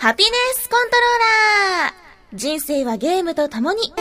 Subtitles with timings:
[0.00, 3.92] ハピネスコントローラー人生はゲームと共に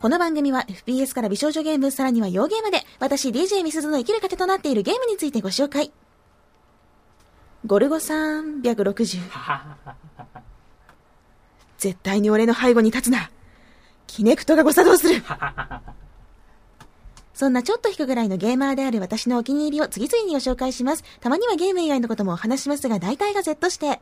[0.00, 5.92] この番組は FPS から美少女ゲーム、さらには洋ゲームで、私 DJ ミスズの生きる糧となっているゲームについてご紹介。
[7.64, 9.20] ゴルゴ360。
[11.78, 13.30] 絶対に俺の背後に立つな。
[14.08, 15.22] キネクトがご作動する。
[17.42, 21.02] そんなちょっと引くぐらいのゲーマーである私のお気に入りを次々にご紹介します。
[21.18, 24.00] たまにはゲーム以外のこともお話しますが、大体が Z して。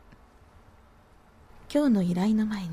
[1.73, 2.69] 今日の依頼の前に、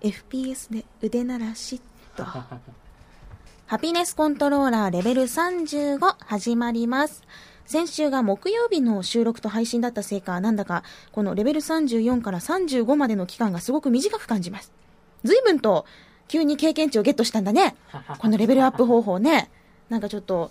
[0.00, 1.80] FPS で腕鳴らしっ
[2.16, 2.24] と。
[3.68, 7.22] ハピネスコントローラーレベル35始まります。
[7.64, 14.72] 先週が木曜日の収録と配信だったせいか、なんだか、このレベル34から35までの期間がすごく短く感じます。
[15.22, 15.86] 随分と、
[16.26, 17.76] 急に経験値をゲットしたんだね。
[18.18, 19.48] このレベルアップ方法ね。
[19.90, 20.50] なんかちょっと、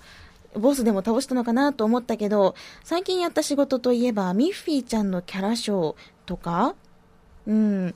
[0.55, 5.95] ボスでも倒したのかなと思ったけど、最近やった仕事といえば、ミッフィーちゃんのキャラショー
[6.27, 6.75] とか、
[7.47, 7.95] うん、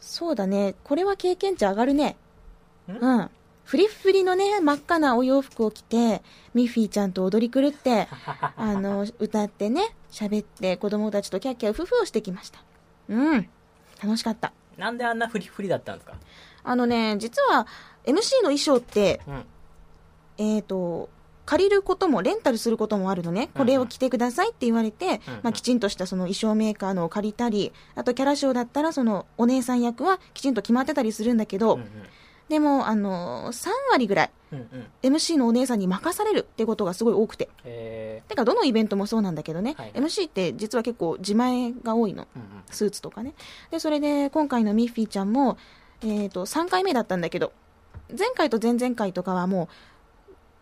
[0.00, 0.74] そうだね。
[0.84, 2.16] これは経験値上がるね。
[2.88, 3.30] うん。
[3.64, 6.22] フリッフリのね、真っ赤なお洋服を着て、
[6.54, 8.06] ミッフィーちゃんと踊り狂って、
[8.56, 12.60] あの、歌ってね、喋って子供たちとキャッキャウフフをしてきました。
[13.08, 13.48] うん。
[14.02, 14.52] 楽しかった。
[14.78, 16.14] なんであんなフリフリだったんですか？
[16.62, 17.66] あのね、実は
[18.04, 19.44] MC の衣装って、うん。
[20.38, 21.08] えっ、と、
[21.46, 23.48] 借りることも、レンタルすることもあるのね。
[23.56, 31.88] これを着てくださいって言われて、うんうんまあ、きちんとしたその衣装メーカーのを借りたり、あとキャラショーだったら、そのお姉さん役はきちんと決まってたりするんだけど、うんうん。
[32.48, 34.58] でも、あの、3割ぐらい、うん
[35.04, 35.14] うん。
[35.14, 37.48] MC のお姉さんに任されるってことがすごい多くて。
[37.64, 42.24] えてか、どのイベントもそうなんだけどね、はい MC って実は結構自前が多いの。
[42.24, 42.26] ー。
[42.34, 42.48] うんうん。
[42.70, 43.34] スーツとかね。
[43.70, 45.58] で、それで今回のミッフィーちゃんも、
[46.02, 47.52] えっ、と、3回目だったんだけど、
[48.16, 49.68] 前回と前々回とかはもう、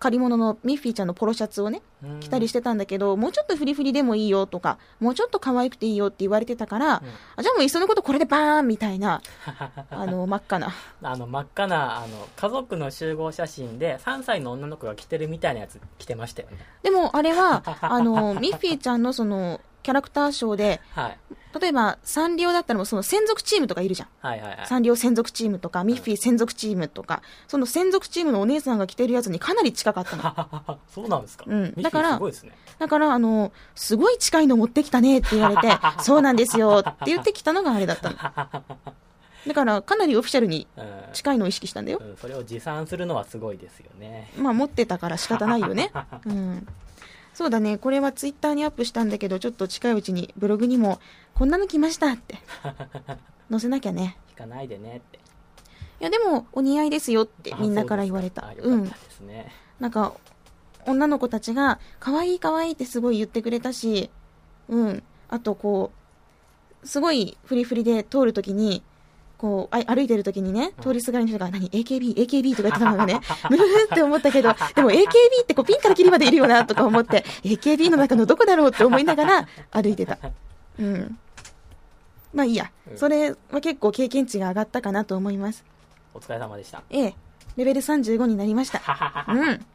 [0.05, 2.21] 借り物のミッフィーちゃんのポロシャツをね、うん。
[2.21, 6.93] 着たりしてたんだけど、もうちょっとフリフリでもいいよとか、もうちょっと可愛くていいよって言われてたから、うん。
[7.37, 9.23] あじゃあもういっそのことこれでバーンみたいな、
[9.89, 10.75] あの、真っ赤な。
[11.01, 16.59] あの真っ赤なあの家族の集合写真で3歳の女の子が着てるみたいなやつ着てましたよね。
[16.83, 21.19] でもあれは、 あの、ミッフィーちゃんのその、キャラクターショーで、はい
[21.61, 24.09] 例えばサンリオだったらその専属チームとかいるじゃん。
[24.21, 30.79] はいはいはいサンリオ専属チームとか、ミッフィー専属チームとか、その専属チームのお姉さんが着てるやつにかなり近かったの。
[30.93, 38.17] そうなんですか、うんだからすごいですねだから、あの、すごい近いの持ってきたねって言われて、 そうなんですよって言ってきたのがあれだったの。
[38.17, 42.01] だから、かなりオフィシャルにうん近いのを意識したんだよ。
[42.03, 45.93] うん、それを持参するのはすごいですよねまあ、持ってたから仕方ないよね。
[46.27, 46.67] うん。
[47.35, 51.01] そうだね、これはツイッターにアップしたんだけど、ちょっと近いうちにブログにも、
[51.35, 52.39] こんなの来ましたって、
[53.51, 54.17] 載せなきゃね。
[54.31, 55.19] 引かないでねって
[56.01, 58.43] いや、でも、お似合いですよってみんなから言われた。
[58.43, 59.05] ううですかあよかった。
[59.05, 60.15] ですね、なんか、
[60.87, 64.11] 女の子たちが、可愛い可愛いってすごい言ってくれたし、
[64.69, 65.03] うん。
[65.29, 65.91] あと、こ
[66.83, 68.85] う、すごいフリフリで通るときに、
[69.39, 75.05] こう、あ歩いてるときにね、通りすがりの人が、何 ?AKB、AKB とか言ってたのがね、ムフフって思ったけど、 でも AKB
[75.43, 80.19] ってこうピンからキリまでいるよな、とか思って、AKB の中のどこだろうって思いながら歩いてた。
[80.79, 81.19] うん。
[82.33, 82.71] まあいいや。
[82.97, 85.65] それは結構経験値が上がったかなと思います。
[86.15, 87.15] お疲れ様でしたええ。
[87.57, 88.81] レベル35になりました。
[89.29, 89.67] うん。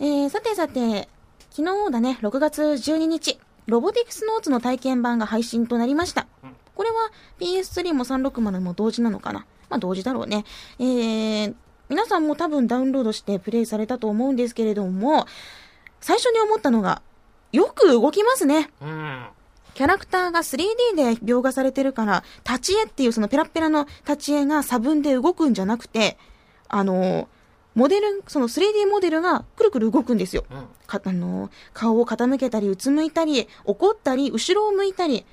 [0.00, 1.08] えー、さてさて、
[1.50, 6.26] 昨日だね、6月12日、ロボティクスノーツの体験版が配信となりました。
[6.80, 7.10] これは
[7.40, 9.40] PS3 も360も同時なのかな？
[9.68, 10.46] まあ同時だろうね。
[10.78, 11.54] えー、
[11.90, 15.26] 皆さんも多分ダウンロードしてプレイされたと思うんですけれども、
[16.00, 17.02] 最初に思ったのが、
[17.52, 18.70] よく動きますね。
[18.80, 19.26] うん
[19.74, 26.16] キャラクターが 3D で描画されてるから、立ち絵っていうそのペラッペラの立ち絵が差分で動くんじゃなくて、
[26.68, 27.28] あの、
[27.74, 30.46] モデル、その 3D モデルがくるくる動くんですよ。
[30.50, 35.26] うんかあの、顔を傾けたり、うつむいたり、怒ったり、後ろを向いたり、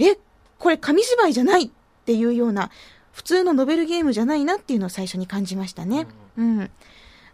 [0.00, 0.18] え、
[0.58, 1.70] これ紙芝居じゃないっ
[2.04, 2.70] ていうような、
[3.12, 6.06] 普通のノベルゲームじゃないなっていうのを最初に感じましたね。
[6.36, 6.70] うん。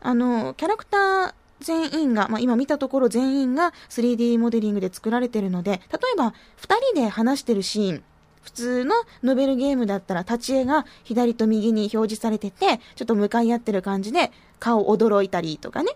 [0.00, 8.02] あの、キャラクター全員が、まあ、今見たところ全員が 3D モデリングで作られてるので、例えば、二人で話してるシーン、
[8.42, 15.92] 普通のノベルゲームだったら立ち絵が左と右に表示されてて、ちょっと向かい合ってる感じで顔驚いたりとかね、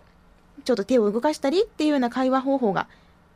[0.64, 2.88] ちょっと手を動かしたりっていうような会話方法が、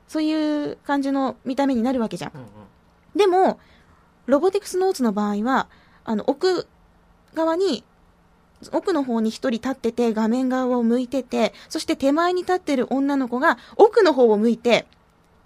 [0.08, 2.32] そういう感じの見た目になるわけじゃん
[3.16, 3.58] でも、
[4.28, 5.68] ロボティクスノーツの場合は、
[6.04, 6.66] あの、奥
[7.34, 7.84] 側に、
[8.72, 14.86] 奥の方に一人立ってて、画面側を向いてて、そして手前に立ってる女の子が奥の方を向いて、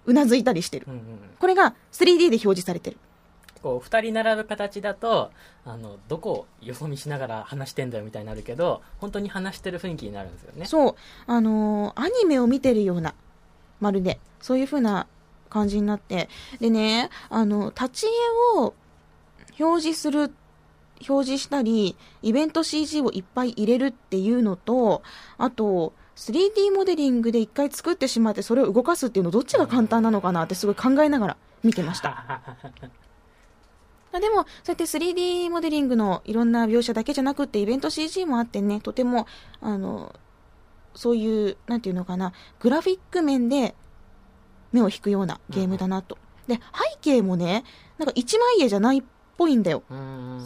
[0.05, 0.91] うなずいたりしてるう。
[0.91, 1.01] んうん
[1.39, 2.97] これが 3D で表示されてる。
[3.61, 5.31] こう2人並ぶ形だと
[5.65, 10.95] あのどこをよそ見しながら話してんだよみたいになるけど本当に話してる雰囲気になるんですよねそう、
[11.27, 13.13] あのーアニメを見てるような、
[13.79, 14.19] まるで。
[14.41, 15.07] そういう風な
[15.53, 16.29] 感じになって。
[16.59, 18.73] でね、あの、立ち絵を
[19.59, 20.33] 表示する、
[21.07, 25.03] 表示したり、イベント CG をいっぱい入れるっていうのと、
[25.37, 32.41] あと、3D モデリングで一回作ってしまってそれを動かすっていうのどっちが簡単なのかなってすごい考えながら見てました。
[34.15, 39.25] あでも、そうやって 3D モデリングのいろんな描写だけじゃなくってイベント CG もあってね、とても、
[39.59, 40.13] あの、
[40.93, 43.73] そういう、なんていうのかな、グラフィック面で
[44.73, 46.17] 目を引くようなゲームだなと。
[46.47, 46.61] で、背
[46.99, 47.63] 景もね、
[47.97, 49.03] なんか一枚絵じゃないっ
[49.37, 49.83] ぽいんだよ。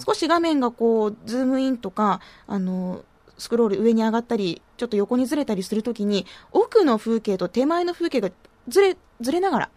[0.06, 3.03] 少し画面がこう、ズームインとか、あの、
[3.38, 8.29] スクロール上に上がったり、ちょっと横にずれたりするときに、奥の風景と手前の風景が
[8.68, 9.69] ずれ、ずれながら、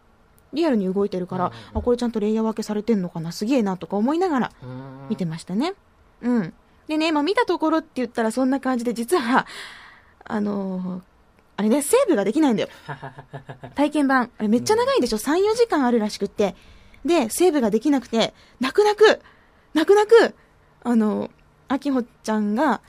[0.52, 4.52] リアルに動いてるから、あ、これちゃんとレイヤー分けされてんのかな、すげえなとか思いながら
[5.08, 5.75] 見てましたね。
[6.23, 6.55] うん。
[6.88, 9.47] でね、まあ見たところって言ったらそんな感じで、実は、
[10.25, 11.10] あのー
[11.61, 12.71] あれね、セーブができないんだよ。
[13.77, 14.31] 体験版。
[14.39, 16.57] あれめっちゃ長いでしょ ?3、4時間あるらしくって。
[17.05, 19.21] で、セーブができなくて、泣く泣く、
[19.75, 20.35] 泣く泣く、
[20.83, 21.31] あの、
[21.69, 22.81] あきほちゃんが、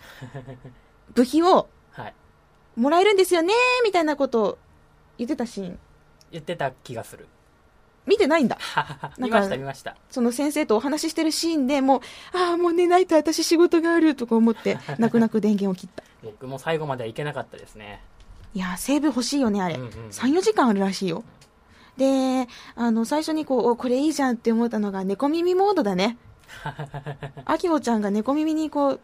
[1.14, 2.14] 部費をはい
[2.78, 3.54] もらえるんですよね？
[3.84, 4.58] みたいなことを
[5.18, 5.80] 言ってたシーン。
[6.32, 7.28] 言ってた気がする
[8.06, 8.58] 見てないんだ。
[9.20, 16.04] 見ました見ましたその先生とお話ししてるシーンでもう、ああ、もう寝ないと私仕事があるとか思って、泣く泣く電源を切った。
[16.24, 18.02] 僕も最後まではいけなかったですね
[18.54, 19.76] いやー、セーブ欲しいよね、あれ。
[19.76, 21.24] うんうん3、4時間あるらしいよ。
[21.98, 26.18] で、あの、最初にこう、おこれいいじゃんって思ったのが、猫耳モードだね。
[27.46, 29.00] あきほちゃんが猫耳にこう、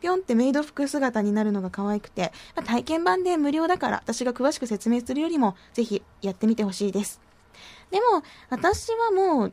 [0.00, 7.20] ぴょんってメイド服姿になるのが可愛くて、まあ体験版で無料だから、私が詳しく説明するよりも、ぜひやってみてほしいです。
[7.90, 9.52] でも、私はもう、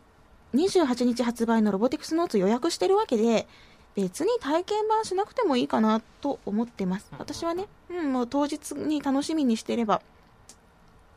[0.53, 3.47] 28日発売のロボティクスノーツ予約してるわけで、
[3.95, 7.07] 別に体験版しなくてもいいかなと思ってます。
[7.17, 10.01] 私はね、うん、もう当日に楽しみにしてれば。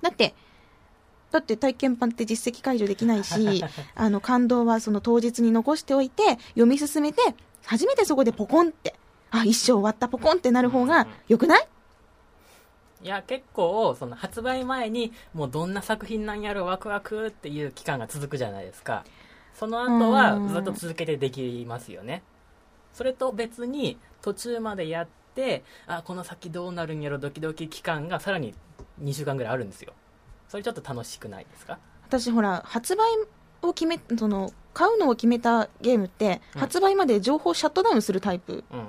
[0.01, 0.35] だって、
[1.33, 3.65] だって体験版って実績解除できないし、
[3.97, 7.21] あの感動はその当日に残しておいて、読み進めて、
[7.67, 8.95] 初めてそこでポコンって、
[9.31, 11.69] あ、一生終わったポコンってなる方が良くない？
[13.03, 19.05] いや結構その発売前にもうどんな作品なんやろワクワクっていう期間が続くじゃないですか。
[19.55, 20.49] その後はうん。
[20.49, 22.23] ずっと続けてできますよね
[22.99, 28.55] それと別に途中までやってあこの先どうなるんやろドキドキ期間がさらに
[29.01, 29.93] 2週間ぐらいあるんですよ。
[30.49, 31.79] それちょっと楽しくないですか？
[32.09, 33.07] 私ほら、発売
[33.63, 36.61] を決め、その、買うのを決めたゲームって、うん。
[36.61, 38.85] 発売まで情報をシャットダウンするタイプうんうん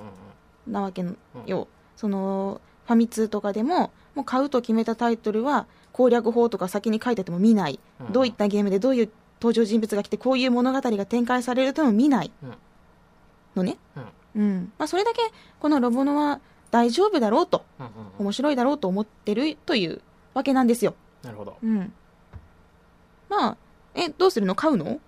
[0.66, 0.72] うん。
[0.72, 1.04] なわけ
[1.46, 1.68] よ。
[1.96, 7.78] その、ファミ通とかでも、もう買うと決めたタイトルは、攻略法とか先に書いてても見ない。
[8.00, 8.12] うん。
[8.12, 9.10] どういったゲームでどういう
[9.40, 12.32] 登場人物が来て、こういう物語が展開されるとも見ない。
[12.42, 12.54] うん
[13.56, 13.78] のね。
[13.96, 14.72] うんうん。
[14.78, 15.20] まあ、それだけ、
[15.58, 20.02] このロボノは大丈夫だろうと、うんうんうん面白いだろうと思ってるという
[20.34, 20.94] わけなんですよ。
[21.22, 21.92] なるほどうん。
[23.28, 23.56] まあ、
[23.94, 24.54] え、どうするの？
[24.54, 25.00] 買うの？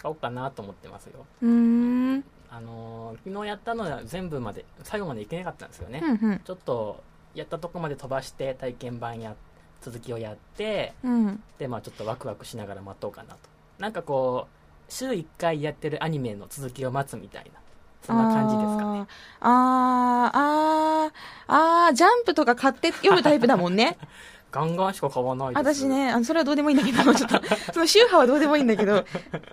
[0.00, 1.52] 買おうかなと思ってますようーん。
[1.52, 6.40] うん、あのー昨日やったのは全部まで最後までいけなかったんですよね、うん。
[6.42, 7.02] ちょっと
[7.34, 9.34] やったとこまで飛ばして体験版や
[9.82, 11.42] 続きをやってうん。
[11.58, 13.38] でまあちょっとワクワクしながら待とうかなと
[13.78, 17.59] なんかこう週1回やってるアニメの続きを待つみたいな
[18.02, 19.06] そんな感じですかね
[19.40, 21.12] あー、あー、
[21.48, 23.98] あー、あージャンプとか買って読むタイプだもんね。
[24.50, 27.40] ガンガンしか買わない私ね、あのそれはどうでもいいんだけど、ちょっと、
[27.72, 29.04] その宗派はどうでもいいんだけど、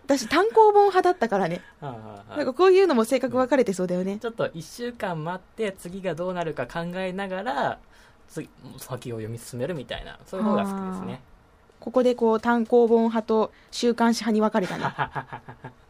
[0.06, 1.62] 私単行本派だったからね。
[1.82, 4.18] なんかこういうのも性格分かれてそうだよね。
[4.18, 7.77] ちょっと1週間待って次がどうなるか考えながら
[8.27, 11.22] 次先を読み進めるみたいなそういう方が好きですね
[11.80, 15.72] ここでこう単行本派と週刊誌派に分かれたね。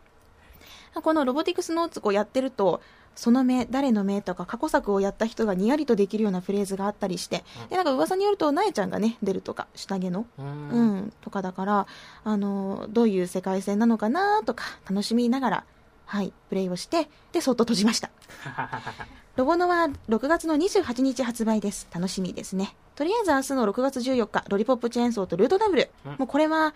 [1.01, 2.81] このロボティクスノーツこうやってると、
[3.17, 11.87] その目、誰の目とか過去作をやった人がにやりとできるようなフレーズがあったりして、で、なんか噂によると、なえちゃんがね、出るとか、下着の、ううんん、とかだから、
[12.23, 15.63] あの、どういう世界線なのかなとか、楽しみながら、
[16.05, 18.11] はい、プレイをして、で、そっと閉じました。
[19.35, 21.87] ロボノは6月の28日発売です。
[21.91, 22.75] 楽しみですね。
[22.95, 25.89] とりあえず明日の6月14日、ロリポップチェーンソーとルートダブル。
[26.05, 26.73] うんもうこれは、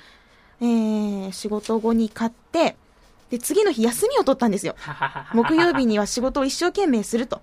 [0.59, 2.77] えー、仕事後に買って、
[3.31, 4.75] で、次の日休みを取ったんですよ。
[5.33, 7.41] 木曜日には仕事を一生懸命すると。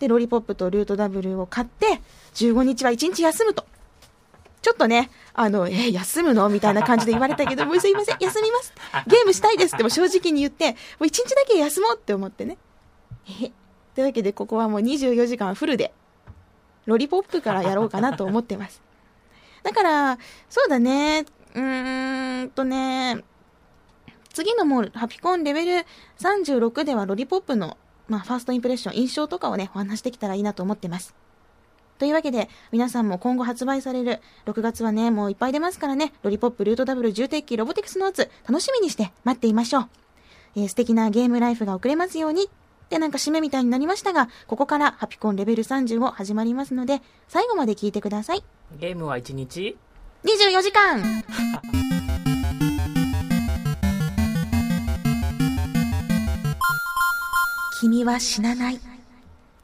[0.00, 2.00] で、ロリポップとルートダブルを買って、
[2.34, 3.64] 15日は1日休むと。
[4.60, 6.48] ちょっとね、あの、えー休むの？
[6.48, 8.72] みたいな感じで言われたけど、 もうすいません、休みます。
[9.06, 12.58] ゲームしたいですっても正直に言って、もう1日だけ休もうって思ってね。
[13.28, 13.52] えへ
[13.94, 15.92] というわけで、ここはもう24時間フルで、
[16.86, 18.82] ロリポップからやろうかなと思ってます。
[19.62, 20.18] だから、
[20.50, 23.22] そうだね、うーんとね、
[24.38, 25.86] 次のもう、ハピコンレベル
[26.20, 27.76] 36ではロリポップの、
[28.06, 31.16] まあ、ファーストインプレッション、印象とかをね、お話しできたらいいなと思ってます。
[31.98, 39.88] というわけで、皆さんも今後発売される、6月はね、もういっぱい出ますからね、ロリポップ、ルートダブル、重鉄器、ロボティクスノーツ、楽しみにして待っていましょう。
[40.54, 42.48] えー素敵なゲームライフが送れますようにっ
[42.88, 48.44] てなんか締めみたいになりましたが、ここからハピコンレベル35始まりますので、最後まで聞いてください。
[48.78, 49.76] ゲームは1日
[50.22, 51.02] ？24時間
[57.80, 58.80] 君は死なない。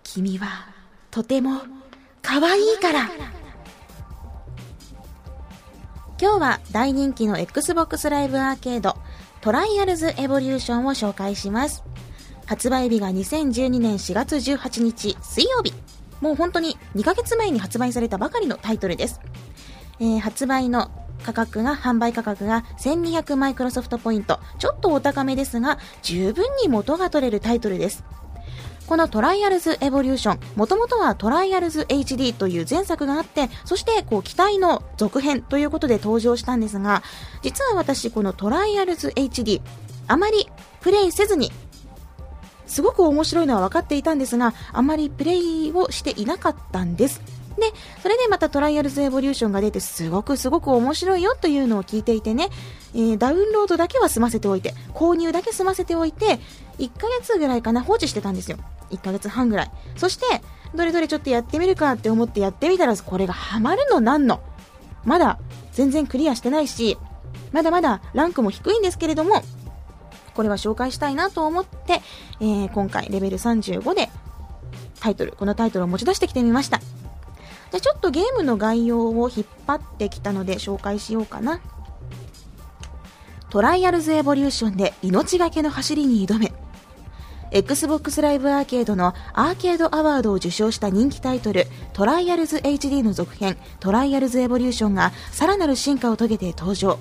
[0.05, 0.69] 君は
[1.11, 1.63] とても
[2.23, 3.11] 可愛いから。
[6.21, 8.97] 今日は大人気の Xbox ライブアーケード
[9.41, 11.83] トライアルズエボリューションを紹介します。
[12.47, 15.75] 発売日が2012年4月18日水曜日。
[16.21, 19.21] もう本当に2ヶ月前に発売されたばかりのタイトルです。
[19.99, 20.89] えー発売の
[21.25, 24.39] 価格が、販売価格が1200マイクロソフトポイント。
[24.61, 28.05] ちょっとお高めですが、十分に元が取れるタイトルです。
[28.87, 37.03] この Trials Evolution、もともとは Trials HD という前作があって、そしてこう期待の続編ということで登場したんですが、
[37.43, 39.63] 実は私このトライアルズ HD、
[40.07, 40.49] あまり
[40.83, 41.51] プレイせずに、
[42.67, 47.23] すごく面白いのは分かっていたんですが、あまりプレイをしていなかったんです。
[47.59, 52.49] で、それでまた Trials Evolution が出てすごくすごく面白いよというのを聞いていてね、
[52.95, 56.41] えーダウンロードだけは済ませておいて、購入だけ済ませておいて、
[56.79, 58.59] 1ヶ月ぐらいかな放置してたんですよ。
[58.91, 59.71] 1ヶ月半ぐらい。
[59.97, 60.25] そして、
[60.75, 64.41] どれどれちょっとやってみるかって思ってやってみたら、これがハマるのなんの。
[65.05, 65.39] まだ
[65.73, 66.99] 全然クリアしてないし、
[67.53, 69.43] まだまだランクも低いんですけれども、
[70.35, 72.03] これは紹介したいなと思って、
[72.41, 74.11] えー今回レベル35で
[75.01, 76.81] タイトル、このタイトルを持ち出してきてみました。
[77.75, 81.61] じゃちょっとゲームの概要を引っ張ってきたので紹介しようかな。
[83.51, 86.53] トライアルズエボリューションで命がけの走りに挑め。
[87.51, 97.01] Xbox ライブアーケードのアーケードアワードを受賞した人気タイトルトライアルズ HD の続編トライアルズエボリューションがさらなる進化を遂げて登場。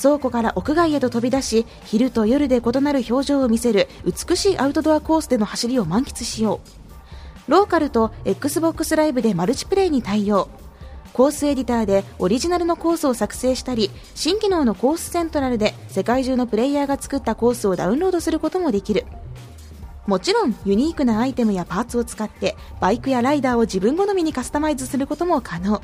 [0.00, 6.79] 倉庫から屋外へと飛び出し、昼と夜で異なる表情を見せる美しいアウトドアコースでの走りを満喫しよう。
[7.50, 10.48] ローカルと Xbox ライブでマルチプレイに対応。
[11.12, 19.04] コースエディターでオリジナルのコースを作成したり、新機能のコースセントラルで世界中のプレイヤーが作ったコースをダウンロードすることもできる。
[20.06, 25.82] もちろんユニークなアイテムやパーツを使ってバイクやライダーを自分好みにカスタマイズすることも可能。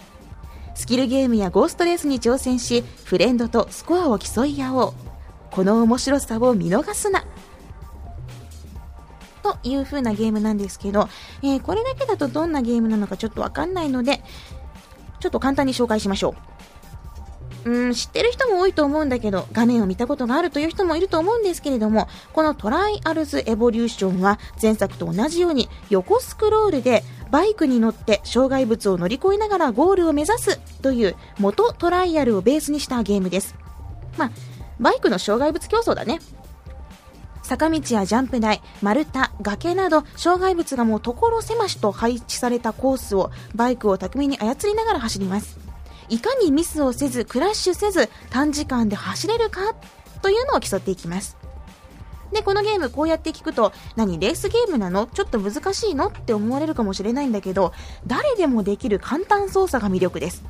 [0.77, 4.93] スキルゲームやゴーストレースに挑戦し、フレンドとスコアを競い合おう。
[5.51, 7.25] この面白さを見逃すな。
[9.47, 11.09] という風なゲームなんですけど、
[11.43, 14.23] えーこれだけだとどんなゲームなのかちょっとわかんないので、
[15.21, 16.35] ちょっと簡単に紹介しましょ
[17.65, 17.71] う。
[17.71, 33.57] うん、知ってる人も多いと思うんだけど、画面を見たことがあるという人もいると思うんですけれども、このトライアルズエボリューションは前作と同じように横スクロールでバイクに乗って障害物を乗り越えながらゴールを目指すという元トライアルをベースにしたゲームです。
[34.17, 34.31] まあ、
[34.79, 36.21] バイクの障害物競争だね。
[37.47, 45.57] 坂道やジャンプ台、丸太、崖など障害物がもう所狭しと配置されたコースをバイクを巧みに操りながら走ります。
[46.09, 49.61] いかにミスをせず、クラッシュせず、短時間で走れるか
[50.23, 51.37] というのを競っていきます。
[52.33, 55.07] で、このゲームこうやって聞くと、何、レースゲームなの？
[55.07, 56.09] ちょっと難しいの？
[56.09, 57.73] って思われるかもしれないんだけど、
[58.09, 60.45] 誰でもできる簡単操作が魅力です。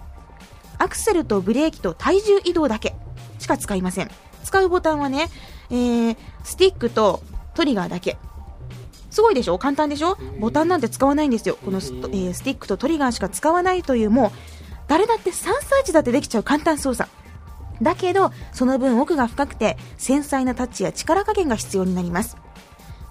[0.79, 2.95] アクセルとブレーキと体重移動だけ
[3.39, 4.11] しか使いません。
[4.45, 5.29] 使うボタンはね、
[5.71, 7.23] えー、スティックと
[7.55, 8.19] トリガーだけ。
[9.11, 9.59] すごいでしょ？
[9.59, 10.19] 簡単でしょ？
[10.39, 11.57] ボタンなんて使わないんですよ。
[11.65, 14.31] このス,、えースティックとトリガーしか使わないという、もう、
[14.89, 17.09] 誰だって3歳児だってできちゃう簡単操作。
[17.81, 22.37] だけど、その分奥が深くて、繊細なタッチや力加減が必要になります。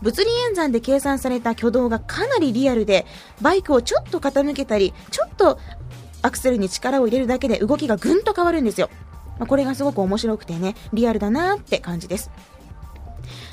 [0.01, 3.05] 物理演算で計算された挙動がかなりリアルで、
[3.41, 5.59] バイクをちょっと傾けたり、ちょっと
[6.21, 8.89] アクセルに力を入れるだけで動きがぐんと変わるんですよ。
[9.37, 12.31] まあこれがすごく面白くてね、リアルだなって感じです。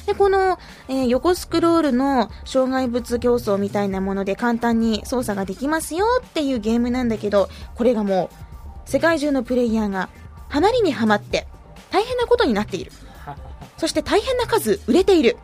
[0.07, 0.59] で、この、
[0.89, 8.31] えー横スクロールの障害物競争みたいなもので簡単に操作ができますよっていうゲームなんだけど、これがも
[8.87, 10.09] う、世界中のプレイヤーが、
[10.49, 11.47] ハマりにはまって、
[11.91, 12.93] 大変なことになっている。
[13.79, 15.37] そして大変な数売れている。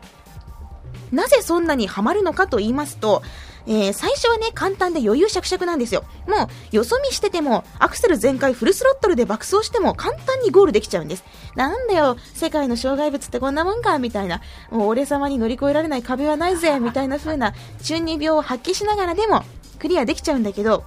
[1.11, 3.23] なぜそんなにハマるのかと言いますと、
[3.69, 6.03] えー最初はね、簡単で余裕しゃくしゃくなんですよ。
[6.27, 11.23] もう、よそ見してても、アクセル全開フルスロットルで爆走しても簡単にゴールできちゃうんです。
[11.55, 14.41] なんだよ、世界の障害物ってこんなもんか、みたいな。
[14.71, 19.43] もう俺様に乗り越えられない壁はないぜ、 みたいな風な中二病を発揮しながらでも、
[19.77, 20.83] クリアできちゃうんだけど、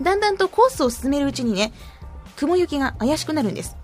[0.00, 1.74] だんだんとコースを進めるうちにね、
[2.36, 3.76] 雲行きが怪しくなるんです。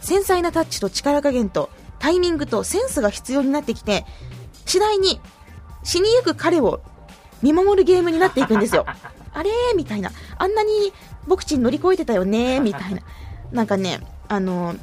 [0.00, 1.68] 繊細なタッチと力加減と
[1.98, 4.06] タイミングとセンスが必要になってきて、
[4.64, 5.20] 次第に
[5.84, 6.80] 死にゆく彼を
[7.42, 8.86] 見守るゲームになっていくんですよ。
[9.34, 10.10] あれーみたいな。
[10.38, 10.92] あんなに
[11.26, 13.02] 僕ちん乗り越えてたよねーみたいな。
[13.50, 14.74] なんかね、あの、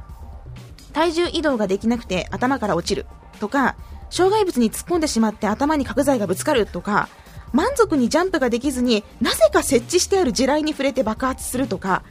[0.94, 3.06] 体重移動ができなくて頭から落ちる
[3.40, 3.76] とか、
[4.10, 7.10] 障害物に突っ込んでしまって頭に角材がぶつかるとか、
[7.54, 12.04] 満足にジャンプができずになぜか設置してある地雷に触れて爆発するとか、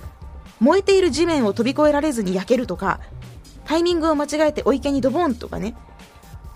[0.60, 3.00] 燃えている地面を飛び越えられずに焼けるとか、
[3.64, 5.74] タイミングを間違えてお池にドボンとかね、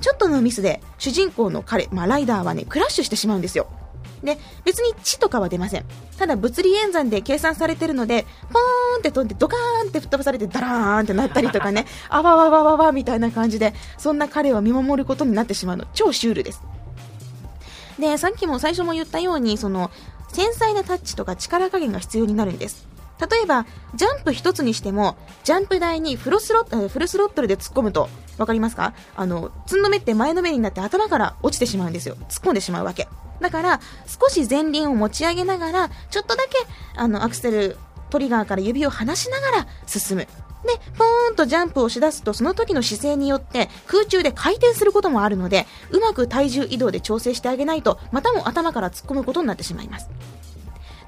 [0.00, 3.68] ちょっとのミスで主人公の彼、まあ、ライダーはね、クラッシュしてしまうんですよ。
[4.22, 5.84] で、別に血とかは出ません。
[6.18, 15.86] ただ物理演算で計算されてるので、ポーンって飛んでドカーンって吹っ飛ばされてダラーンってなったりとかね、 あわわわわわみたいな感じで、そんな彼を見守ることになってしまうの。
[15.94, 16.62] 超シュールです。
[17.98, 19.90] で、さっきも最初も言ったように、その、
[20.32, 22.86] 繊細なタッチとか力加減が必要になるんです。
[23.20, 28.94] 例えば、ジャンプ一つにしても、ジャンプ台にフルスロフルスロットルで突っ込むと、わかりますか？
[29.14, 32.16] あの、つんの目って前のめりになって頭から落ちてしまうんですよ。
[32.28, 33.08] 突っ込んでしまうわけ。
[33.42, 36.56] だから、少し前輪を持ち上げながら、ちょっとだけ、
[36.96, 37.76] あの、アクセル、
[38.08, 40.22] トリガーから指を離しながら進む。
[40.22, 40.28] で、
[40.96, 50.08] ポーンとジャンプをしだすと、その時の姿勢によって空中で回転することもあるので、うまく体重移動で調整してあげないと、またも頭から突っ込むことになってしまいます。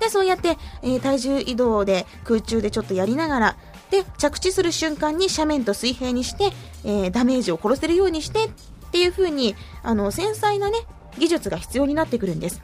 [0.00, 3.56] で、そうやって、えー、体重移動で空中でちょっとやりながら、
[3.90, 6.50] で、着地する瞬間に斜面と水平にして、
[6.84, 8.50] えー、ダメージを殺せるようにしてっ
[8.90, 10.78] ていう風に、あの、繊細なね、
[11.18, 12.62] 技術が必要になってくるんです。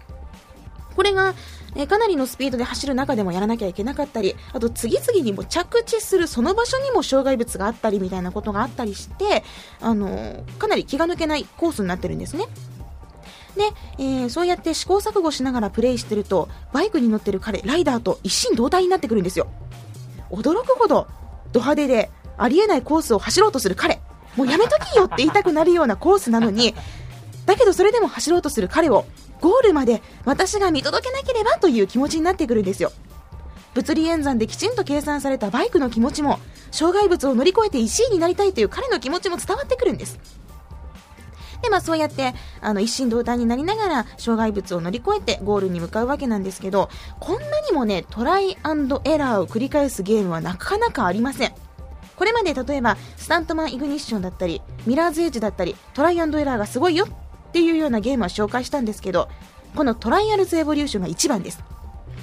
[0.96, 1.34] これが、
[1.76, 9.44] え、かなりのスピードで走る中でもやらなきゃいけなかったり、あと次々にも着地するその場所にも障害物があったりみたいなことがあったりして、
[9.80, 12.46] あの、かなり気が抜けないコースになってるんですね。
[13.56, 13.64] で、
[13.98, 19.48] えー、そうやって試行錯誤しながらプレイしてると、バイクに乗ってる彼、ライダーと一心同体になってくるんですよ。
[20.30, 21.06] 驚くほど、
[21.52, 24.00] ド派手で、ありえないコースを走ろうとする彼。
[24.36, 26.74] もうやめときよって言いたくなるようなコースなのに、
[27.50, 29.06] だけどそれでも走ろうとする彼を、
[29.40, 32.92] ゴールまで私が見届けなければという気持ちになってくるんですよ。
[33.74, 36.38] 物理演算できちんと計算されたバイクの気持ちも、
[36.70, 40.20] 障害物を乗り越えて1位になりたいという彼の気持ちも伝わってくるんです。
[41.60, 51.52] で、まあそうやって、あの、一心同体になりながら、障害物を乗り越えてゴールに向かうわけなんですけど、こんなにもね、トライエラーを繰り返すゲームはなかなかありません。
[52.14, 57.08] これまで例えば、スタントマンイグニッションだったり、ミラーズエッジだったり、トライエラーがすごいよ
[57.50, 59.28] っていうようなゲームは紹介したんですけど、
[59.74, 61.62] このトライアルズエボリューションが一番です。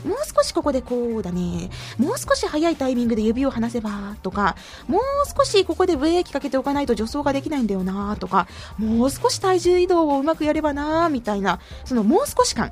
[0.05, 1.69] もう少しここでこうだね。
[1.97, 4.55] もう少し早いタイミングで指を離せばとか、
[4.87, 5.01] もう
[5.37, 12.71] 少しここでブレーキかけておかないと助走ができないんだよなとか、もう少し体重移動をうまくやればなみたいな、そのもう少し感。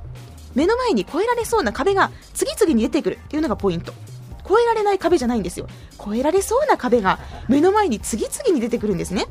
[0.53, 3.93] 目の前に越えられそうな壁が次々に出てくるっていうのがポイント。
[4.45, 5.67] 越えられない壁じゃないんですよ。
[5.99, 9.25] 越えられそうな壁が目の前に次々に出てくるんですね。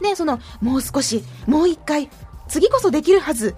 [0.00, 2.10] で、その、もう少し、もう一回、
[2.48, 3.54] 次こそできるはず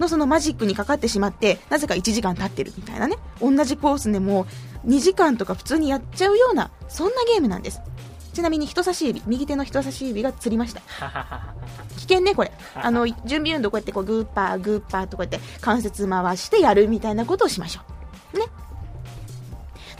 [0.00, 3.16] のそのマジックにかかってしまって、なぜか1時間経ってるみたいなね。
[3.40, 4.46] 同じコースでも
[4.86, 7.80] 2時間とか普通にやっちゃうような、そんなゲームなんです。
[8.32, 10.80] ちなみに人差し指、右手の人差し指がつりました。
[11.96, 12.52] 危険ね、これ。
[12.74, 17.82] あの、準備運動こうやってこうグーパー、グーパーとこうやって関節回してやるみたいなことをしましょ
[18.34, 18.38] う。
[18.38, 18.46] ね。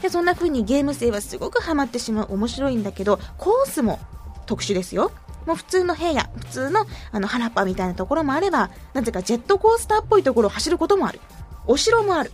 [0.01, 3.99] で、そんな風にゲーム性はすごくハマってしまう面白いんだけど、コースも
[4.47, 5.11] 特殊ですよ。
[5.45, 11.19] もう普通の部屋、普通のあの原っぱみたいなところもあれば、なぜかジェットコースターっぽいところを走ることもある。
[11.67, 12.31] お城もある。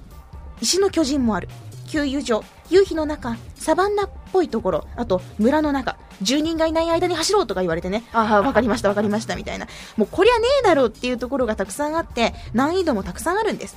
[0.61, 1.47] 石の巨人もある。
[1.87, 9.67] 給油所、夕日の中、サバンナっぽいところ、あと村の中、住人がいない間に走ろうとか言われてね、ああ、わかりました、わかりました、みたいな。
[9.97, 13.75] もうこりゃねえだろうっていうところがたくさんあって、難易度もたくさんあるんです。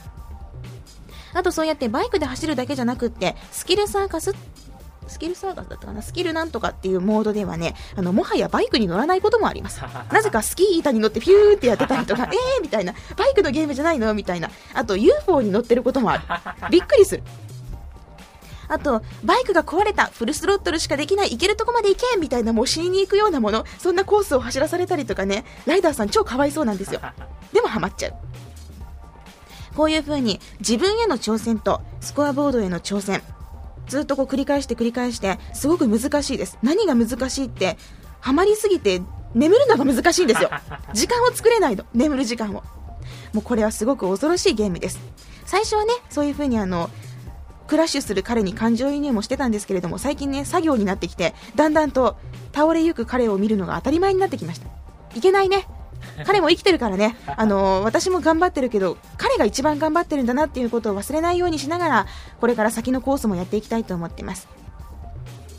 [1.34, 4.34] あとそうやってバイクで走るだけじゃなくって、スキルサーカス
[5.12, 6.02] スキルサーガスだったかな？
[6.02, 9.80] スキルなんとかっていうモードではね、あの、もはやバイクに乗らないこともあります。
[10.10, 14.12] なぜかスキー板に乗ってピューってやってたりとか、 えーみたいな、バイクのゲームじゃないの？
[14.14, 14.50] みたいな。
[14.74, 16.24] あと UFO に乗ってることもある。
[16.70, 17.22] びっくりする。
[18.68, 27.00] あと、バイクが壊れた、フルスロットルしかできない、行けるとこまで行けみたいな、もう死にに行くようなもの、そんなコースを走らされたりとかね、ライダーさん超かわいそうなんですよ。
[27.52, 28.14] でもハマっちゃう。
[29.76, 33.22] こういう風に自分への挑戦とスコアボードへの挑戦、
[33.88, 36.58] ずっとこう繰り返して繰り返して、すごく難しいです。
[36.62, 37.76] 何が難しいって、
[38.20, 39.02] ハマりすぎて
[39.34, 40.50] 眠るのが難しいんですよ。
[40.94, 41.84] 時間を作れないの。
[41.94, 42.62] 眠る時間を。
[43.32, 45.00] もうこれはすごく恐ろしいゲームです。
[45.46, 46.90] 最初はね、そういう風にあの、
[47.66, 52.16] クラッシュする彼に感情移入もしてたんですけれども、最近ね、作業になってきて、だんだんと
[52.54, 54.68] 倒れゆく彼を見るのが当たり前になってきました。
[55.14, 55.66] いけないね。
[56.26, 62.06] 彼も生きてるからね、あの私も頑張ってるけど、彼が一番頑張ってるんだなっていうことを忘れないようにしながら、
[62.40, 64.48] これから先のコースもやっていきたいと思ってます。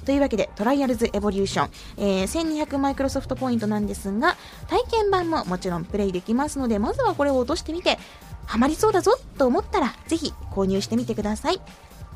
[0.05, 4.35] というわけで、トライアルズエボリューション、えー、1200マイクロソフトポイントなんですが、
[4.67, 7.97] 体験版ももちろんプレイできますので、まずはこれを落としてみて、
[8.45, 11.61] ハマりそうだぞと思ったら、ぜひ購入してみてください。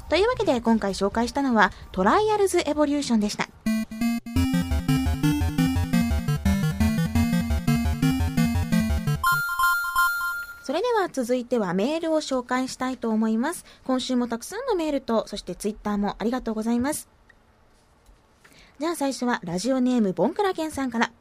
[0.09, 3.47] というわけで今回紹介したのはトライアルズエボリューションでした。
[10.67, 13.63] それでは続いてはメールを紹介したいと思います。
[13.85, 17.07] 今週もたくさんのメールと、そしてツイッターもありがとうございます。
[18.77, 21.13] じゃあ最初はラジオネームボンクラケンさんから。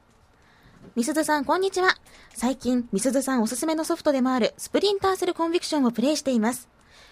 [0.96, 1.94] みすずさん、こんにちは。
[2.34, 6.68] 最近、みすずさんおすすめのソフトでもあるスプリンターセルコンビクションをプレイしています。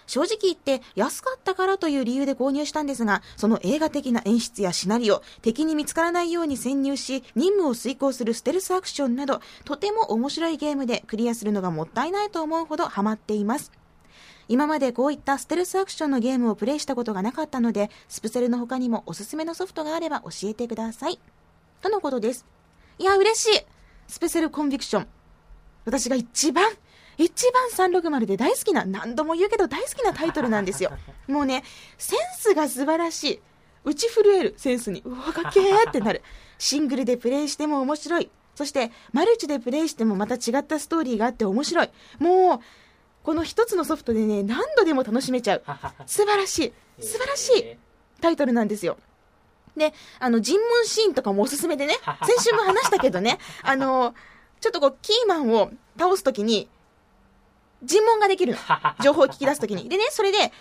[0.07, 13.71] 正直言って安かったからという理由で購入したんですが、その映画的な演出やシナリオ、敵に見つからないように潜入し、任務を遂行するステルスアクションなど、とても面白いゲームでクリアするのがもったいないと思うほどハマっています。
[14.47, 21.19] 今までこういったステルスアクションのゲームをプレイしたことがなかったので、スプセルの他にもおすすめのソフトがあれば教えてください。
[21.81, 22.45] とのことです。
[22.99, 23.65] いや、嬉しい
[24.07, 25.07] スペセルコンビクション。
[25.85, 26.65] 私が一番
[27.17, 30.91] 一番360で大好きな、何度も言うけど大好きなタイトルなんですよ。
[31.27, 31.63] もうね、
[31.97, 33.41] センスが素晴らしい。
[33.83, 36.23] 打ち震えるセンスに、うわ、かっけーってなる。
[36.57, 38.31] シングルでプレイしても面白い。
[38.55, 41.89] そして、マルチでプレイしてもまた違ったストーリーがあって面白い。
[42.17, 42.59] もう、
[43.23, 45.63] この一つのソフトでね、何度でも楽しめちゃう。
[46.07, 47.03] 素晴らしい。
[47.03, 47.77] 素晴らしい
[48.21, 48.97] タイトルなんですよ。
[49.75, 54.15] で、あの、尋問シーンとかもおすすめでね、先週も話したけどね、あの、
[54.61, 56.69] ちょっとこう、キーマンを倒すときに、
[57.85, 58.59] 尋問ができるの。
[59.01, 59.87] 情報を聞き出すときに。
[59.89, 60.51] でね、それで、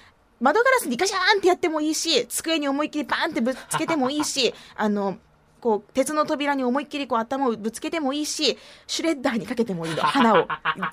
[0.40, 5.18] 窓ガラスにガシャーンってやってもいいし、机に思いっきりバーンってぶつけてもいいし、あの、
[5.60, 10.02] こう、鉄の扉に思いっきりこう頭をぶつけてもいいし、シュレッダーにかけてもいいの。
[10.02, 10.46] 花を。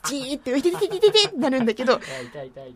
[0.05, 1.99] じーって、いててててててってなるんだけど、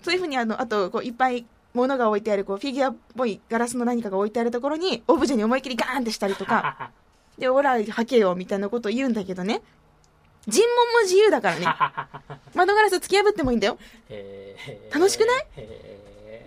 [0.03, 6.91] そういうふうにあの、あと、こう、いっぱい物が置いてある、こう、フィギュアっぽいガラスの何かが置いてあるところに、オブジェに思いっきりガーンってしたりとか、
[7.37, 9.61] で、オラ、はけよ、みたいなことを言うんだけどね。
[10.47, 11.65] 尋問も自由だからね。
[12.55, 13.77] 窓ガラス突き破ってもいいんだよ。
[14.93, 15.47] 楽しくない？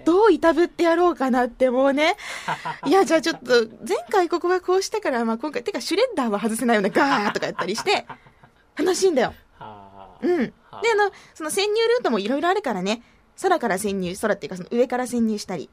[0.05, 2.17] どういたぶってやろうかなってもうね。
[2.87, 8.07] いや、じゃあちょっと、前回ここはこうしたから、まあ今回、てかシュレッダーは外せないよね、ガーとかやったりして、
[8.77, 9.35] 楽しいんだよ。
[10.23, 10.47] うん。
[10.47, 10.53] で、
[10.93, 13.03] あの、その潜入ルートもいろいろあるからね、
[13.43, 15.69] 空から潜入、空っていうかその上から潜入したり、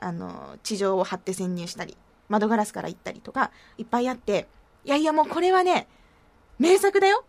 [0.00, 1.96] あの、地上を張って潜入したり、
[2.28, 4.48] 窓ガラスから行ったりとか、いっぱいあって、
[4.84, 5.86] いやいやもうこれはね、
[6.58, 7.24] 名作だよ。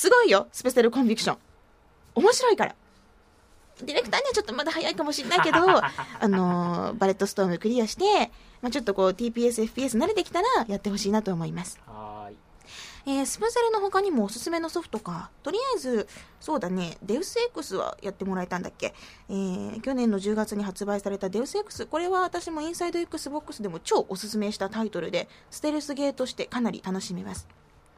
[0.00, 1.38] すごいよ、スペシャルコンビクション。
[2.14, 2.74] 面白いから。
[3.82, 5.92] ディレクターにはちょっとまだ早いかもしれないけど、 あ
[6.26, 8.32] のー、バレットストームクリアして、
[8.62, 11.78] まあ、ちょっとこう TPS、FPS 慣れてきたらやってほしいなと思います。
[11.86, 12.36] はい。
[13.04, 15.30] えー、スペセルの他にもおすすめのソフトか。
[15.42, 16.08] とりあえず、
[16.40, 18.94] そうだね、デウス X はやってもらえたんだっけ。
[19.28, 21.84] えー、去年の10月に発売されたデウス X。
[21.84, 27.46] これは私もインサイド XBOX でも超おすすめしたタイトルで、ステルスゲーとしてかなり楽しめます。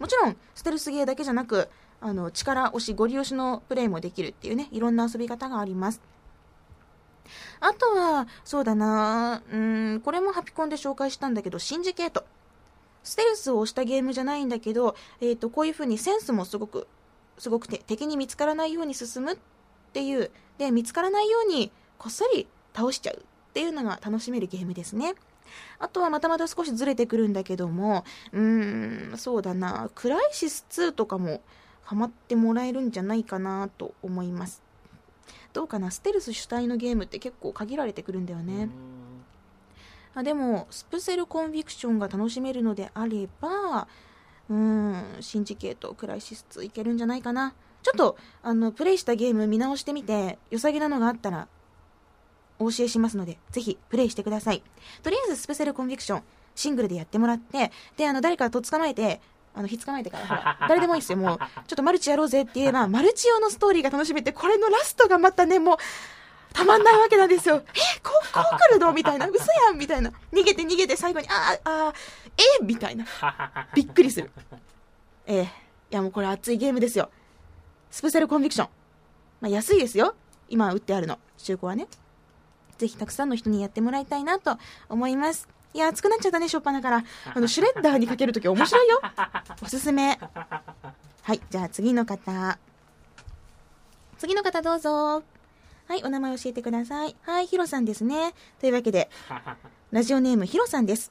[0.00, 1.68] もちろん、ステルスゲーだけじゃなく、
[2.02, 6.00] あの、力押し、ゴリ押しのプレイもできるっていうね、いろんな遊び方があります。
[7.60, 12.24] あとは、そうだなうん、これもハピコンで紹介したんだけど、シンジケート。
[13.04, 16.88] ステルスを押したゲームじゃないんだけど、えっ、ー、と、こういう風にセンスもすごく、
[17.38, 19.36] すごくて、敵に見つからないように進むっ
[19.92, 25.14] ていう、で、見つからないように、こっそり倒しちゃうっていうのが楽しめるゲームですね。
[25.78, 31.42] あとはまたまた少しずれてくるんだけども、うーん、そうだな、クライシス2とかも、
[31.84, 34.62] ハマってもらえるんじゃないかなと思います。
[35.52, 38.68] どうかな、ステルス主体のゲームって結構限られてくるんだよね。
[40.14, 43.88] あでも、スプセルコンビクションが楽しめるのであれば、
[44.48, 47.54] うん、シンジケート、クライシス2いけるんじゃないかな。
[47.82, 51.48] ちょっと、あの、プレイしたゲーム見直してみて、良さげなのがあったら、
[52.58, 54.62] お教えしますので、ぜひ、プレイしてください。
[55.02, 56.22] とりあえず、スペセルコンビクション、
[56.54, 59.20] シングルでやってもらって、で、あの、誰かと捕まえて、
[59.54, 61.18] あの、ひっ捕まえてから、ほら、誰でもいいですよ。
[61.18, 65.76] もう、ちょっとマルチやろうぜって言えば、マルチ用のストーリーが楽しめて、これのラストがまたね、もう、
[66.54, 67.56] たまんないわけなんですよ。
[67.74, 68.92] えこう、こう来るの？
[68.92, 69.26] みたいな。
[69.26, 70.10] 嘘やんみたいな。
[70.32, 71.92] 逃げて逃げて最後に、ああ、あ
[72.60, 72.64] え？
[72.64, 73.06] みたいな。
[73.74, 74.30] びっくりする。
[75.26, 75.48] ええー、い
[75.90, 77.10] やもうこれ熱いゲームですよ。
[77.90, 78.68] スペシャルコンビクション。
[79.40, 80.14] まあ安いですよ。
[80.48, 81.18] 今売ってあるの。
[81.38, 81.88] 中古はね。
[82.76, 85.48] ぜひたくさんの人にやってもらいたいなと思います。
[85.74, 87.04] いや、熱くなっちゃったね、 しょっぱなから。
[87.34, 89.00] あの、シュレッダーにかけるとき面白いよ。
[89.62, 90.18] おすすめ。
[91.22, 92.58] はい、じゃあ次の方。
[94.18, 95.22] 次の方どうぞ。
[95.88, 97.16] はい、お名前教えてください。
[97.22, 98.34] はい、ヒロさんですね。
[98.60, 99.10] というわけで、
[99.90, 101.10] ラジオネームヒロさんです。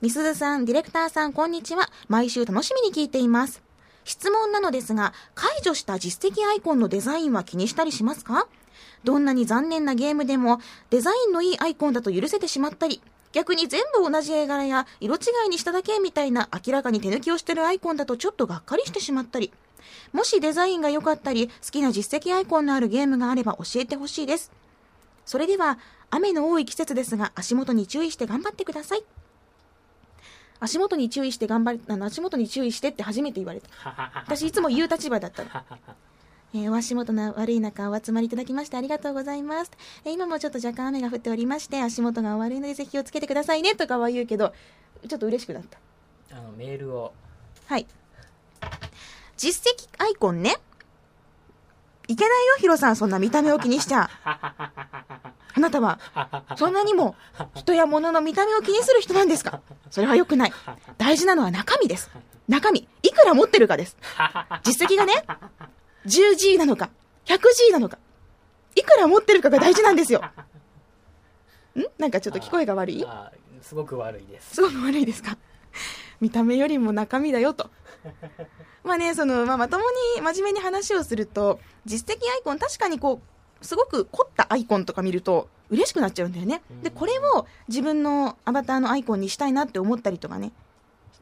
[0.00, 1.88] みすずさん、ディレクターさん、こんにちは。
[2.08, 3.62] 毎週楽しみに聞いています。
[4.04, 8.46] 質問なのですが、解除した実績アイコンのデザインは気にしたりしますか？
[9.02, 13.00] どんなに残念なゲームでも、デザインのいいアイコンだと許せてしまったり、
[13.34, 19.52] 逆に全部同じ絵柄や色違いにしただけみたいな明らかに手抜きをしてるアイコンだとちょっとがっかりしてしまったり。
[20.12, 24.52] もしデザインが良かったり、好きな実績アイコンのあるゲームがあれば教えてほしいです。
[25.26, 25.78] それでは、
[26.10, 29.02] 雨の多い季節ですが、足元に注意して頑張ってください。
[30.60, 33.68] 足元に注意して頑張り、あの、足元に注意してって初めて言われた。
[34.24, 35.50] 私いつも言う立場だったの。
[36.54, 39.70] えーお足元の悪い中お集まりいただきましてありがとうございます。
[40.04, 44.52] えー今もちょっと若干雨が降っておりまして、足元が悪いのでぜひ気をつけてくださいねとかは言うけど、
[45.08, 45.78] ちょっと嬉しくなった。
[46.32, 47.12] あのメールを
[47.66, 47.86] はい。
[49.36, 50.56] 実績アイコンね。
[52.06, 52.96] いけないよ、ヒロさん。
[52.96, 54.08] そんな見た目を気にしちゃ。
[54.24, 55.98] あなたは、
[56.56, 57.14] そんなにも
[57.54, 59.60] 人や物の見た目を気にする人なんですか？
[59.90, 60.52] それは良くない。
[60.98, 62.10] 大事なのは中身です。
[62.48, 62.86] 中身。
[63.02, 63.96] いくら持ってるかです。
[64.64, 65.14] 実績がね、
[66.06, 66.90] 10G なのか、
[67.26, 67.98] 100G なのか、
[68.76, 70.22] いくら持ってるかが大事なんですよ。
[71.76, 71.82] ん？
[71.98, 73.04] なんかちょっと聞こえが悪い？
[73.06, 75.36] あすごく悪いですすごく悪いですか？
[76.20, 77.70] 見た目よりも中身だよと。
[78.84, 79.84] まあね、その、まあ、まとも
[80.16, 83.20] に真面目に話をすると、実績アイコン、確かにこ
[83.62, 86.62] う、すごく凝ったアイコンとか見ると、嬉しくなっちゃうんだよね。
[86.82, 90.52] で、これを自分のアバターのアイコンにしたいなって思ったりとかね、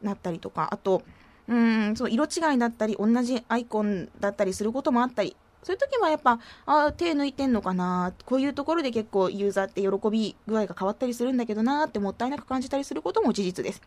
[0.02, 1.02] なったりとか、あと、
[1.48, 13.80] うーん、そう、色違いだったり、同じアイコンだったりすることもあったり、そういう時はやっぱ、あー手抜いてんのかな、こういうところで結構ユーザーって喜び具合が変わったりするんだけどなーってもったいなく感じたりすることも事実です。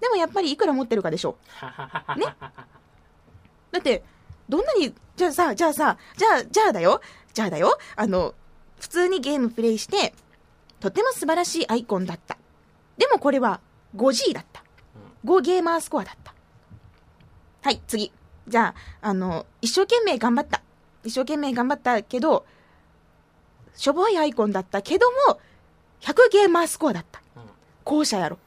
[0.00, 1.36] でもやっぱりいくら持ってるかでしょ
[2.16, 2.18] う。
[2.18, 2.26] ね。
[3.72, 4.04] だって、
[4.48, 7.00] どんなに、じゃあさ、じゃあさ、じゃあ、じゃあだよ、
[7.32, 8.34] じゃあだよ、あの、
[8.80, 10.14] 普通にゲームプレイして、
[10.80, 12.36] とても素晴らしいアイコンだった。
[12.98, 13.60] でもこれは
[13.96, 14.62] 5G だった。
[15.24, 16.34] 5ゲーマースコアだった。
[17.66, 18.12] はい、次。
[18.46, 20.62] じゃあ、あの、一生懸命頑張った。
[21.02, 22.46] 一生懸命頑張ったけど、
[23.74, 25.40] しょぼいアイコンだったけども、
[26.00, 27.20] 100ゲーマースコアだった。
[27.34, 27.42] うん
[27.82, 28.38] 後者やろ。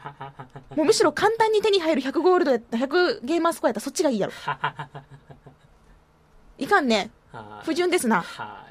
[0.76, 4.32] もうむしろ簡単に手に入る100ゴールドやった、100ゲーマースコアやったらそっちがいいやろ。
[6.58, 7.10] いかんね。
[7.32, 8.20] はい不純ですな。
[8.20, 8.66] は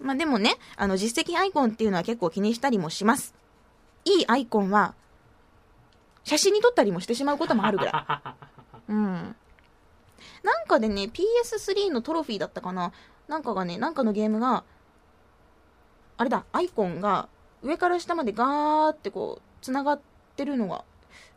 [0.00, 3.34] いまあでもね、あの実績アイコンっていうのは結構気にしたりもします。
[4.06, 4.94] いいアイコンは、
[6.24, 8.46] 写真に撮ったりもしてしまうこともあるぐらい。
[8.88, 9.36] うん。
[10.42, 12.92] なんかでね、PS3 のトロフィーだったかな。
[13.28, 14.64] なんかがね、なんかのゲームが、
[16.16, 17.28] あれだ、アイコンが
[17.62, 20.00] 上から下までガーってこう、繋がっ
[20.36, 20.84] てるのが、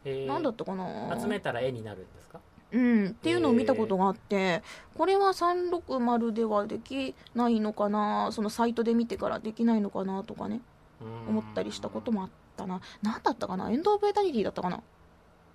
[0.05, 0.25] えー。
[0.27, 1.19] なんだったかな。
[1.19, 2.39] 集めたら絵になるんですか？
[2.71, 4.61] うん、っていうのを見たことがあって、
[4.95, 10.61] これは360ではできないのかな、そのサイトで見てからできないのかなとかね、
[11.27, 12.79] 思ったりしたこともあったな。
[13.01, 13.71] なんだったかな？
[13.71, 14.83] エンド・オブ・エタニティだったかな？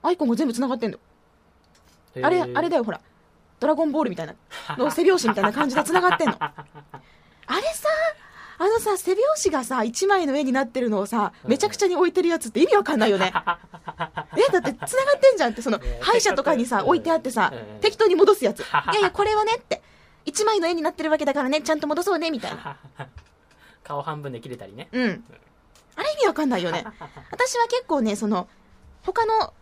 [0.03, 1.01] アイコンが全部繋がってんだよ。
[2.23, 3.01] あれ、あれだよよ、ほら。
[3.61, 4.35] ドラゴンボールみたいな、
[4.77, 6.37] の背拍子みたいな感じで繋がってんの。
[6.41, 6.53] あ
[7.57, 7.89] れさ、
[8.59, 13.33] あのさ、背拍子がさ、一枚の絵になってるのをさ、めちゃくちゃに置いてるやつって意味わかんないよね。
[14.37, 18.61] え、だって繋がってんじゃんって、そのね、歯医者とかにさ、うん置いてあってさうん、適当に戻すやつ。
[18.63, 19.83] いやいや、これはねって、
[20.25, 22.77] 一枚の絵になってるわけだからね、ちゃんと戻そうね、みたいな。
[23.83, 25.25] 顔半分で切れたりねうん。
[25.97, 26.85] あれ意味わかんないよね。
[27.31, 28.49] 私は結構ね、その、
[29.03, 29.53] 他の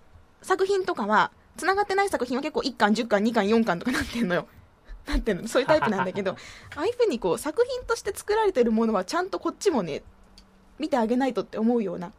[0.42, 4.46] 作品とかは、繋がってない作品は結構1巻、10巻、2巻、4巻とかなってんのよ。
[5.06, 5.48] なってんの。
[5.48, 6.32] そういうタイプなんだけど、
[6.76, 10.02] ああいうふうにこう、作品として作られてるものはちゃんとこっちもね、
[10.78, 12.12] 見てあげないとって思うような、うん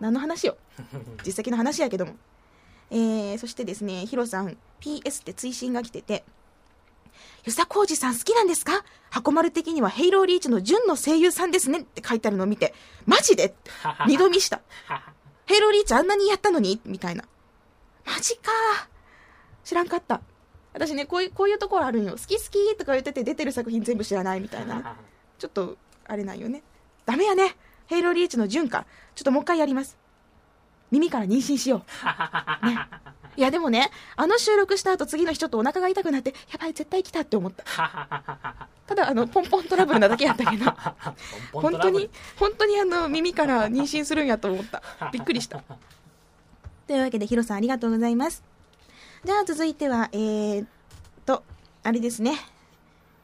[0.00, 0.56] 何の話よ。
[1.24, 2.16] 実績の話やけども。
[2.90, 6.24] えー、そしてですね、ヒロさん、PS って追伸が来てて、
[7.44, 8.84] 与佐浩二さん好きなんですか？
[9.10, 12.74] 箱丸的にはヘイローリーチの純の声優さんですねって書いてあるのを見て、
[13.06, 13.54] マジで？
[14.06, 14.60] 二度見した。
[15.46, 16.80] ヘイローリーチあんなにやったのに？
[16.84, 17.24] みたいな。
[18.04, 18.50] マジか
[19.64, 20.20] 知らんかった。
[20.72, 22.12] 私ね、こういう、こういうところあるんよ。
[22.12, 24.84] 好き好きとか言ってて出てる作品全部知らないみたいなね。
[25.38, 26.62] ちょっと、あれなんよね。
[27.04, 27.56] ダメやね。
[27.86, 28.86] ヘイローリーチの純か。
[29.14, 29.98] ちょっともう一回やります。
[30.90, 31.82] 耳から妊娠しよ
[32.62, 32.66] う。
[32.66, 32.78] ね。
[33.36, 37.64] いやでもね、あの収録した後次の日ちょっとお腹が痛くなって、やばい、絶対来たって思った。
[38.86, 40.70] ただ、あの、ポンポントラブルなだけやったけど、
[41.52, 44.82] 本当に、本当にあの、耳から妊娠するんやと思った。
[45.12, 45.62] びっくりした。
[46.92, 48.44] というわけで、ヒロさんありがとうございます。
[49.24, 50.68] じゃあ続いては、えーっ
[51.24, 51.42] と、
[51.82, 52.36] あれですね。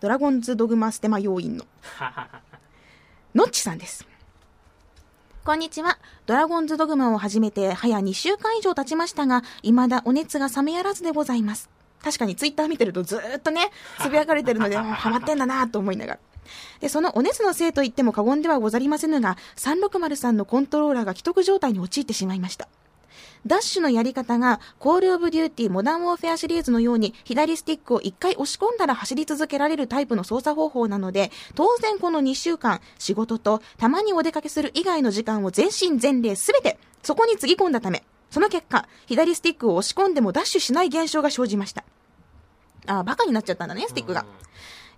[0.01, 1.67] ドラゴンズドグマステマ要員の、
[3.35, 4.07] のっちさんです。
[5.45, 5.99] こんにちは。
[6.25, 11.69] ドラゴンズドグマを始めて早2週間以上経ちましたが、未だお熱が冷めやらずでございます。
[12.03, 16.21] 確かにツイッター見てるとずーっとね、つぶやかれてるので、 もうハマってんだなと思いながら。
[16.81, 22.67] で、そのお熱のせいと言っても過言ではござりませぬが、360さんのコントローラーが危篤状態に陥ってしまいました。
[23.47, 41.85] ダッシュのやり方が、 Call of Duty Modern Warfare シリーズのように、左スティックを一回押し込んだら走り続けられるタイプの操作方法なので、当然この2週間、仕事とたまにお出かけする以外の時間を全身全霊すべて、そこにつぎ込んだため、その結果、左スティックを押し込んでもダッシュしない現象が生じました。
[42.87, 44.25] あ、バカになっちゃったんだね、スティックが。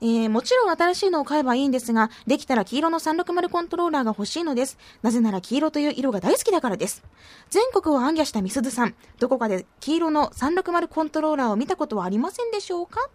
[0.02, 4.78] えー、もちろん新しいのを買えばいいんですが、できたら黄色の360コントローラーが欲しいのです。
[5.02, 7.02] なぜなら黄色という色が大好きだからです。
[7.50, 13.10] 全国を暗記したみすずさん、どこかで黄色の360コントローラーを見たことはありませんでしょうか？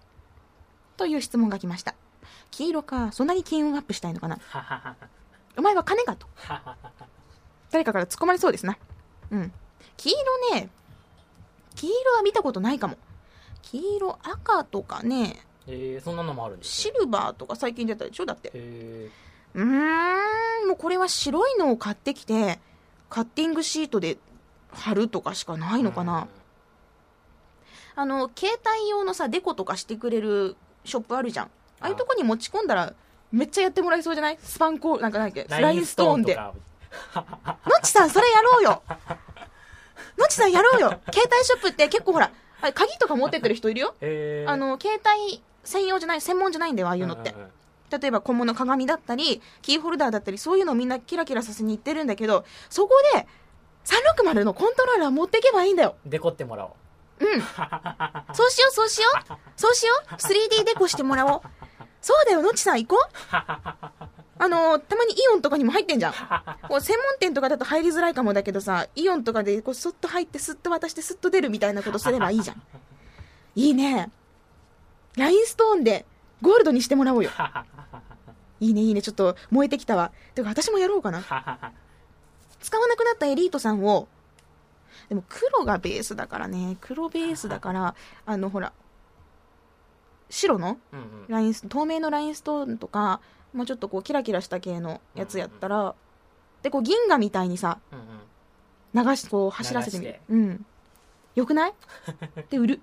[0.98, 1.96] という質問が来ました。
[2.52, 4.38] 黄色か、そんなに金運アップしたいのかな？
[5.58, 6.28] お前は金かと。
[7.72, 8.78] 誰かから突っ込まれそうですな。
[9.32, 9.52] うん。
[9.98, 10.70] 黄色ね、
[11.76, 12.98] 黄色は見たことないかも。
[13.62, 18.52] 黄色、赤とかね、えー、そんなのもあるんですシねルバーとか最近出たでしょだって。
[18.54, 19.10] え
[19.56, 22.60] うーん、もうこれは白いのを買ってきて、
[23.10, 24.18] カッティングシートで
[24.72, 26.28] 貼るとかしかないーのかな。
[27.96, 31.46] あの、携帯用のさ、デコとかしてくれるショップあるじゃん。
[31.46, 31.50] あ
[31.86, 32.94] あいうとこに持ち込んだら、
[33.32, 34.38] めっちゃやってもらえそうじゃない？
[34.42, 35.62] スパンコール、なんかなんだっけ？
[35.62, 36.36] ラインストーンで。
[36.36, 36.54] との
[37.82, 38.84] ちさん、それやろうよ。
[40.18, 41.00] のっちさんやろうよ。
[41.12, 43.96] 携帯ショップって結構ほら、あれ鍵とか持ってってる人いるよ。
[44.02, 44.52] えー。
[44.52, 47.36] あの、携帯専用じゃない、専門じゃないんだよ、ああいうのってん。
[47.36, 47.52] んん
[47.92, 53.28] 例えば小物鏡だったり、キーホルダーだったり、そういうのをみんなキラキラさせに行ってるんだけど、そこで、
[53.86, 55.96] 360のコントローラー持っていけばいいんだよ。
[56.06, 56.72] デコってもらおう
[57.20, 57.42] うん。
[58.34, 59.34] そうしよう、そうしよう。
[59.56, 60.14] そうしよう。
[60.16, 61.42] 3D デコしてもらおう。
[62.02, 63.16] そうだよ、のちさん行こう。
[64.38, 66.14] あの、たまにイオンとかにも入ってんじゃん。
[66.68, 72.62] こう専門店とかだと入りづらいかもだけどさ、イオンとかでこうスッと入って、スッと渡して、スッと出るみたいなことすればいいじゃん。
[73.56, 74.12] いいね。
[75.18, 76.06] ラインストーンで
[76.42, 77.32] ゴールドにしてもらおうよ。
[78.60, 79.02] いいね、いいね。
[79.02, 80.12] ちょっと燃えてきたわ。
[80.34, 81.22] てか私もやろうかな。
[82.62, 84.08] 使わなくなったエリートさんを、
[85.10, 88.74] でも黒がベースだからね、黒ベースだから、あのほら、
[90.30, 93.20] 白のうんうんラインス透明のラインストーンとか、
[93.54, 95.94] もうちょっとこうキラキラした系のやつやったら、
[96.64, 98.06] で、こう銀河みたいにさ、うんうん
[99.08, 100.06] 流し、こう走らせてみ。
[100.06, 100.66] るうん。
[101.36, 101.74] よくない？
[102.50, 102.82] で、売る。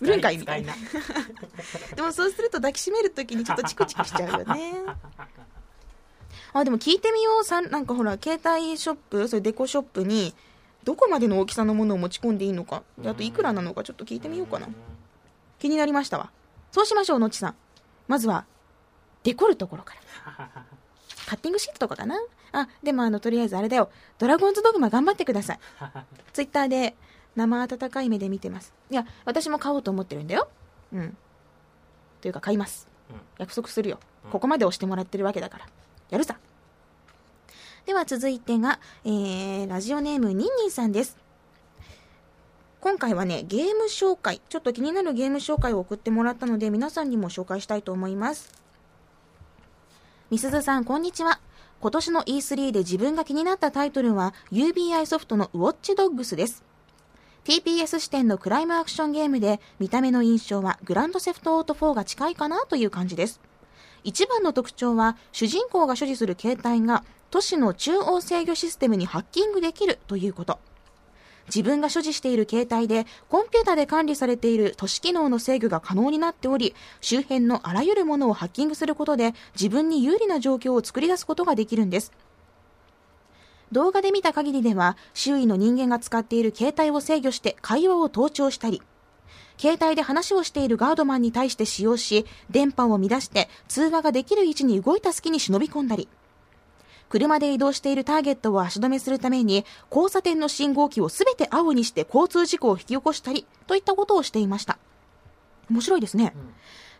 [0.00, 0.74] 売るんかいみたいな。
[1.94, 4.72] でもそうすると抱きしめるときにちょっとチクチクしちゃうよね。
[6.54, 7.44] あ、でも聞いてみよう。
[7.44, 10.34] さんなんかほら、携帯ショップ、それデコショップに、
[10.84, 12.82] どこまでの大きさのものを持ち込んでいいのか。
[12.98, 14.68] であといくらなのかちょっと聞いてみようかな。
[15.58, 16.30] 気になりましたわ。
[16.72, 17.54] そうしましょう、のちさん。
[18.08, 18.44] まずは、
[19.22, 19.94] デコるところか
[20.26, 20.50] ら。
[21.26, 22.16] カッティングシートとかかな？
[22.52, 23.90] あ、でもあの、とりあえずあれだよ。
[24.18, 25.58] ドラゴンズドグマ頑張ってください。
[26.32, 26.96] ツイッターで
[27.36, 28.74] 生温かい目で見てます。
[28.90, 30.48] いや、私も買おうと思ってるんだよ。
[30.92, 31.16] うん。
[32.20, 32.88] というか買います。
[33.10, 34.30] うん約束するようん。
[34.30, 35.66] ここまで押してもらってるわけだから。
[36.10, 36.36] やるさ。
[37.86, 41.16] では続いてが、えー、ラジオネームニンニンさんです。
[42.80, 48.52] 今回はね、ゲーム紹介、ちょっと気になるゲーム紹介を送ってもらったので、皆さんにも紹介したいと思います。
[50.30, 51.40] みすずさん、こんにちは。
[51.80, 56.64] 今年の E3 で自分が気になったタイトルは UBI ソフトのウォッチドッグスです。
[57.44, 63.40] TPS 視点のクライムアクションゲームで見た目の印象はグランドセフトオート4が近いかなという感じです。
[64.04, 70.60] 一番の特徴は主人公が所持する携帯が都市の中央制御システムにハッキングできるということ。
[71.46, 82.12] 自分が所持している携帯でコンピュータで管理されている都市機能の制御が可能になっており、周辺のあらゆるものをハッキングすることで自分に有利な状況を作り出すことができるんです。
[83.72, 88.82] 動画で見た限りでは、周囲の人間が使っている携帯を制御して会話を盗聴したり、
[89.56, 96.08] 携帯で話をしているガードマンに対して使用し、電波を乱して通話ができる位置に動いた隙に忍び込んだり、
[97.08, 104.78] 車で移動しているターゲットを足止めするために、交差点の信号機をすべて青にして交通事故を引き起こしたり、といったことをしていました。
[105.70, 106.34] 面白いですね。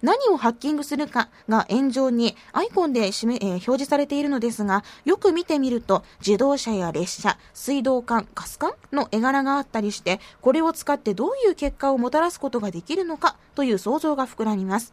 [0.03, 14.93] 何をハッキングするかが炎上にアイコンでしめ、えー表示されているのですが、よく見てみると自動車や列車、水道管、ガス管の絵柄があったりして、これを使ってどういう結果をもたらすことができるのかという想像が膨らみます。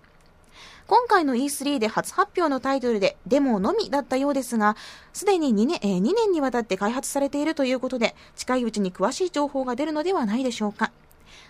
[0.86, 4.76] 今回の E3 で初発表のタイトルでデモのみだったようですが、
[5.14, 10.92] すでに2年,、えー2年にわたって開発されているということで、近いうちに詳しい情報が出るのではないでしょうか。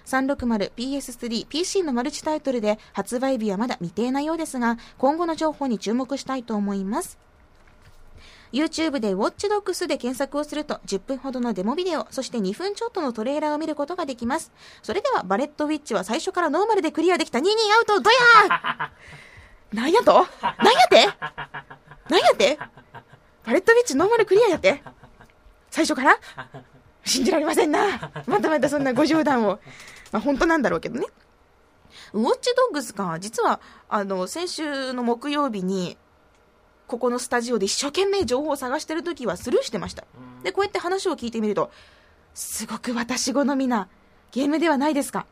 [0.06, 7.18] 360、PS3、PC のマルチタイトルで発売日はまだ未定なようですが、今後の情報に注目したいと思います。
[8.52, 14.52] YouTube で Watch Dogs で検索をすると10分ほどのデモビデオ、そして2分ちょっとのトレーラーを見ることができます。
[14.82, 19.76] それではバレットウィッチは最初からノーマルでクリアできた22アウトドヤー！
[19.78, 20.14] なんやと？
[20.14, 20.28] なんやっ
[20.90, 21.06] て？
[22.10, 22.58] なんやって？
[23.46, 24.82] バレットウィッチノーマルクリアやって？
[25.70, 26.12] 最初から？
[26.14, 26.18] よ
[27.10, 28.12] 信じられませんな。
[28.28, 29.60] またまたそんなご冗談を。
[30.12, 31.08] まあ、本当なんだろうけどね。
[32.14, 35.98] ウォッチドッグスか、実は、あの、先週の木曜日に、
[36.88, 40.06] ここのスタジオで一生懸命情報を探してる時はスルーしてました。
[40.44, 41.72] で、こうやって話を聞いてみると、
[42.34, 43.88] すごく私好みな
[44.32, 45.28] ゲームではないですか。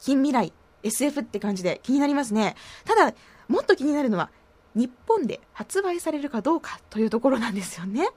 [0.00, 2.56] 近未来、SF って感じで気になりますね。
[2.84, 3.14] ただ、
[3.48, 4.30] もっと気になるのは、
[4.74, 8.08] 日本で発売されるかどうかというところなんですよね。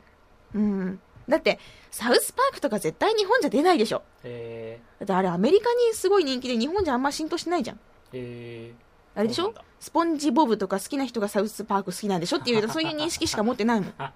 [0.53, 0.99] うん。
[1.29, 1.59] だって、
[1.91, 4.03] サウスパークとか絶対日本じゃ出ないでしょ。
[4.23, 7.79] えだってあれアメリカにすごい人気で日本じゃあんま浸透してないじゃん。
[9.15, 9.53] あれでしょ？
[9.79, 12.37] スポンジボブとか好きな人がサウスパーク好きなんでしょ？
[12.39, 13.89] っていう、そういう認識しか持ってないもん。
[13.89, 14.11] ー、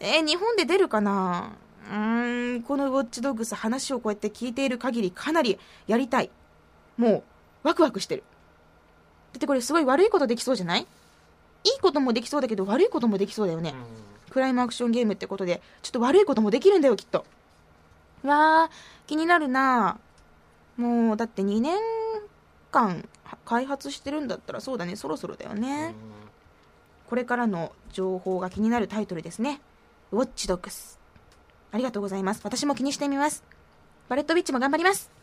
[0.00, 1.52] えー日本で出るかな？
[1.90, 6.30] うーん、このウォッチドッグス話をこうやって聞いている限りかなりやりたい。
[6.96, 7.22] もう、
[7.62, 8.22] ワクワクしてる。
[9.32, 10.82] だってこれすごい悪いことできそうじゃない？
[10.82, 10.84] い
[11.76, 13.74] いこともできそうだけど悪いこともできそうだよね。
[14.38, 17.26] クライムアクションゲームってことで、ちょっと悪いこともできるんだよ、きっと。
[18.22, 19.98] わー、気になるな
[20.76, 21.76] もう、だって2年
[22.70, 23.08] 間
[23.44, 25.92] 開発してるんだったらそうだね、そろそろだよね。
[27.08, 29.60] これからの情報が気になるタイトルですね。
[30.12, 31.00] ウォッチドッグス。
[31.72, 32.40] ありがとうございます。
[32.44, 33.42] 私も気にしてみます。
[34.08, 35.17] バレットビッチも頑張ります。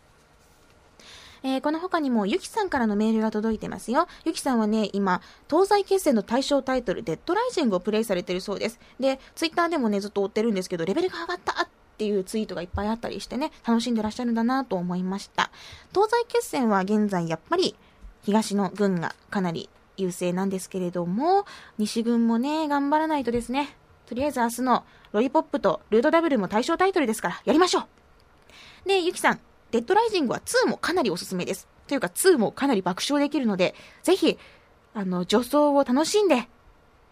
[1.46, 4.08] えーこの他にも、ゆきさんからのメールが届いてますよ。
[4.26, 8.80] ゆきさんはね、今、東西決戦の対象タイトル、デッドライジングをプレイされてるそうです。
[9.00, 11.68] で、ツイッターでもね、ずっと追ってるんですけど、レベルが上がったっ
[12.00, 15.52] ていうツイートがいっぱいあったりしてね、楽しんでらっしゃるんだなと思いました。
[15.94, 17.76] 東西決戦は現在、やっぱり、
[18.24, 21.46] 東の軍がかなり優勢なんですけれども、
[21.78, 23.78] 西軍もね、頑張らないとですね。
[24.08, 29.40] とりあえず明日のロリポップとルードダブルも対象タイトルですから、やりましょうで、ゆきさん、
[29.72, 31.68] デッドライジングは2もかなりおすすめです。
[31.88, 34.38] というか2もかなり爆笑できるので、ぜひ、
[34.94, 36.48] あの、女装を楽しんで、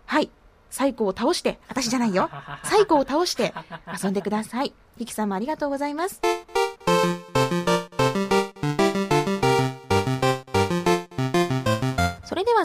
[0.05, 0.29] はい、
[0.69, 2.29] サイコを倒して、私じゃないよ。
[2.63, 3.53] サイコを倒して
[4.03, 4.73] 遊んでください。
[4.97, 6.21] ゆきさんもありがとうございます。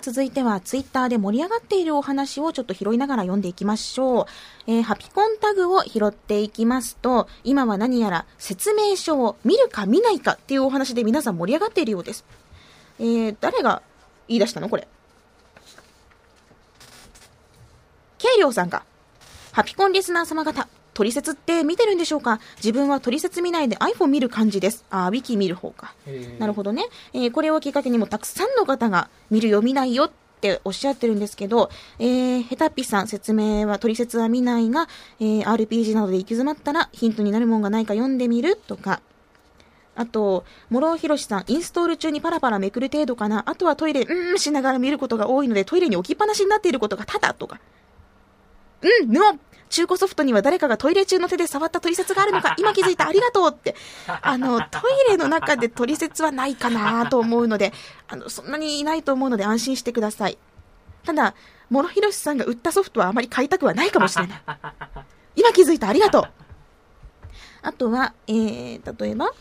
[0.01, 4.27] 続いてはツイッターで盛り上がっているお話をちょっと拾いながら読んでいきましょう。
[4.67, 12.25] えーハピコンタグを拾っていきますと、今は何やら説明書を見るか見ないかっていうお話で皆さん盛り上がっているようです。
[12.99, 13.83] えー、誰が
[14.29, 14.87] 言い出したのこれ？
[18.21, 18.85] 軽量さんが、
[19.53, 20.69] ハピコンリスナー様方、
[20.99, 22.41] 取説って見てるんでしょうか？
[22.57, 24.85] 自分は取説見ないで iPhone 見る感じです。
[24.91, 25.95] あー、ウィキ見る方か。
[26.41, 26.87] なるほどね。
[27.13, 31.71] えーこれをきっかけにもたくさんの方が見るよ見ないよっておっしゃってるんですけど、
[32.01, 34.89] えー、ヘタッピさん説明は、取説は見ないが、
[35.21, 39.01] えー RPG などで行き詰まったらヒントになるもんがないか読んでみるとか、
[39.95, 43.45] あと、諸ひろしさん、インストール中にパラパラめくる程度かな？
[43.47, 47.61] あとはトイレ、うーんしながら見ることが多いので、トイレに置きっぱなしになっていることが多々とか。
[48.81, 49.37] うん、の
[49.69, 53.75] 中古ソフトには誰かがトイレ中の手で触った取説があるのか、 今気づいた、ありがとうって。
[54.07, 57.73] あの、トイレの中で取説はないかなと思うので、
[58.09, 60.39] あの、そんなにいないと思うので安心してください。
[61.05, 61.35] ただ、
[61.71, 64.43] 諸ひろしさんが売ったソフトはあまり買いたくはないかもしれない。
[65.37, 66.31] 今気づいた、ありがとう。
[67.63, 69.33] あとは、えー、例えば、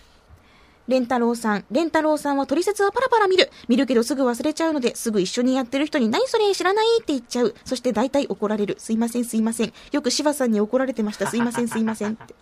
[0.87, 1.65] レンタロウさん。
[1.69, 3.51] レンタロウさんは取説はパラパラ見る。
[3.67, 7.55] 見るけどすぐ忘れちゃうので、すぐ一緒にやってる人に何それ知らないって言っちゃう。
[7.65, 8.75] そして大体怒られる。
[8.79, 9.73] すいませんすいません。
[9.91, 11.27] よく柴さんに怒られてました。
[11.27, 12.33] すいませんすいませんって。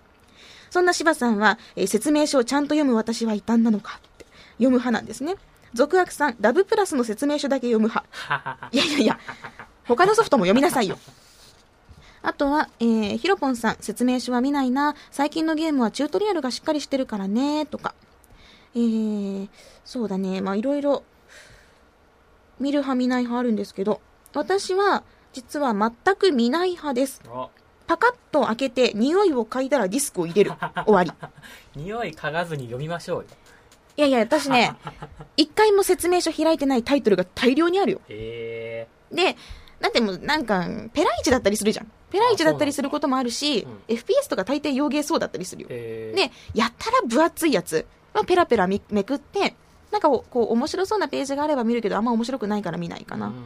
[0.70, 4.26] そんな柴さんは、えー説明書をちゃんと読む私は異端なのかって。
[4.58, 5.36] 読む派なんですね。
[5.74, 8.70] 続悪さん、ラブプラスの説明書だけ読む派。
[8.72, 9.20] いやいやいや、
[9.86, 11.00] 他のソフトも読みなさいよ。
[12.22, 14.96] あとは、えー、ヒロポンさん、説明書は見ないな。
[15.12, 17.94] 最近のゲームはチュートリアルがしっかりしてるからね、とか。
[18.76, 19.50] えー、
[19.86, 20.42] そうだね。
[20.42, 21.04] まあ、いろいろ、
[22.60, 24.02] 見る派見ない派あるんですけど、
[24.34, 25.04] 私は、
[25.34, 27.22] 実は全く見ない派です。
[27.30, 27.50] お
[27.88, 30.54] パカッと開けて、匂いを嗅いだらディスクを入れる。
[30.86, 31.12] 終わり。
[31.76, 33.26] 匂い嗅がずに読みましょうよ
[33.98, 34.76] いやいや、私ね、
[35.38, 38.02] 一回も説明書開いてないタイトルが大量にあるよ。
[38.10, 39.38] へで、
[39.80, 41.92] だってもうなんか、ペライチだったりするじゃん。
[42.12, 45.70] ペライチだったりすることもあるし、う FPS とか大抵洋芸そうだったりするよ。
[45.70, 47.86] で、やったら分厚いやつ
[48.20, 49.56] はペラペラめめくって、
[49.92, 53.28] なんかこう、面白そうなページがあれば見るけど、あんま面白くないから見ないかな。
[53.28, 53.38] っうん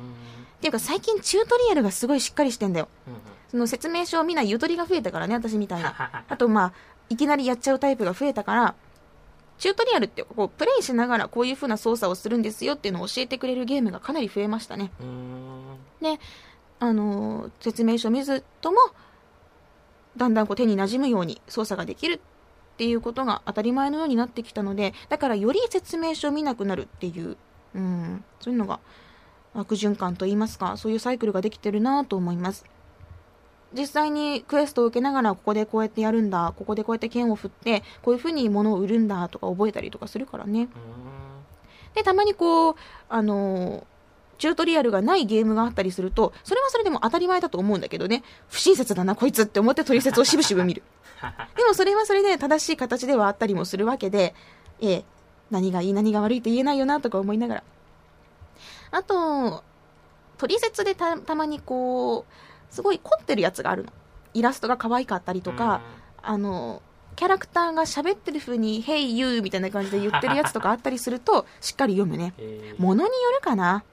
[0.62, 2.90] ていうか最近チュートリアルがすごいしっかりしてんだよ。
[3.08, 6.24] うんうんその説明書を見ないゆとりが増えたからね、私みたいな。
[6.30, 6.74] あとまあ、
[7.10, 8.76] いきなりやっちゃうタイプが増えたから、
[9.58, 14.92] チュートリアルってこう、プレイしながらこういう風な操作をするんですよっていうのを教えてくれるゲームがかなり増えましたね。
[16.00, 16.20] で、
[16.80, 18.78] あのー説明書見ずとも、
[20.16, 22.22] だんだんこう手に馴染むように操作ができる
[22.80, 27.36] っていうことが当たり前のようになってきたので、だからより説明書を見なくなるっていう、
[27.76, 28.80] うん、そういうのが
[29.54, 32.66] 悪循環といいますか、そういうサイクルができてるなと思います。
[33.74, 40.70] 実際にクエストを受けながらここでこうやってやるんだここでこうやって剣を振ってこういう風に物を売るんだとか覚えたりとかするからね。
[41.94, 42.76] でたまにこう
[43.10, 43.84] あのー
[44.40, 48.24] チュートリアルがないゲームがあったりするとそれはそれでも当たり前だと思うんだけどね。
[48.48, 50.82] 不親切だなこいつって思って取説をしぶしぶ見る
[51.56, 54.36] でもそれはそれで正しい形ではあったりもするわけで、
[54.80, 55.06] ええ、
[55.52, 57.64] 何がいい何が悪いって言えないよなとか思いながら。
[58.92, 59.64] あと、
[60.38, 63.92] 取説でたたまにこう、すごい凝ってるやつがあるの。
[64.34, 65.82] イラストが可愛かったりとか、
[66.22, 66.82] あの、
[67.16, 72.34] キャラクターが喋ってる風に、Hey you みたいな感じで言ってるやつとかあったりすると、 しっかり読むね。
[72.38, 73.84] えーものによるかな。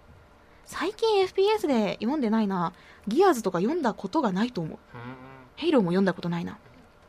[0.64, 2.72] 最近 FPS で読んでないな。
[3.08, 4.78] ギアーズとか読んだことがないと思う。
[5.56, 6.58] ヘイローも読んだことないな。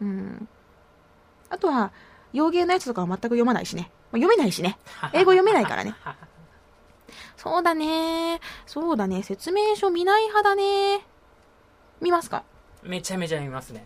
[0.01, 0.47] うん。
[1.49, 1.91] あとは、
[2.33, 3.91] 洋芸のやつとかは全く読まないしね。
[4.11, 4.77] まあ読めないしね。
[5.13, 5.95] 英語読めないからね。
[7.37, 8.39] そうだね。
[8.65, 9.23] そうだね。
[9.23, 11.05] 説明書見ない派だね。
[12.01, 12.43] 見ますか？
[12.83, 13.85] めちゃめちゃ見ますね。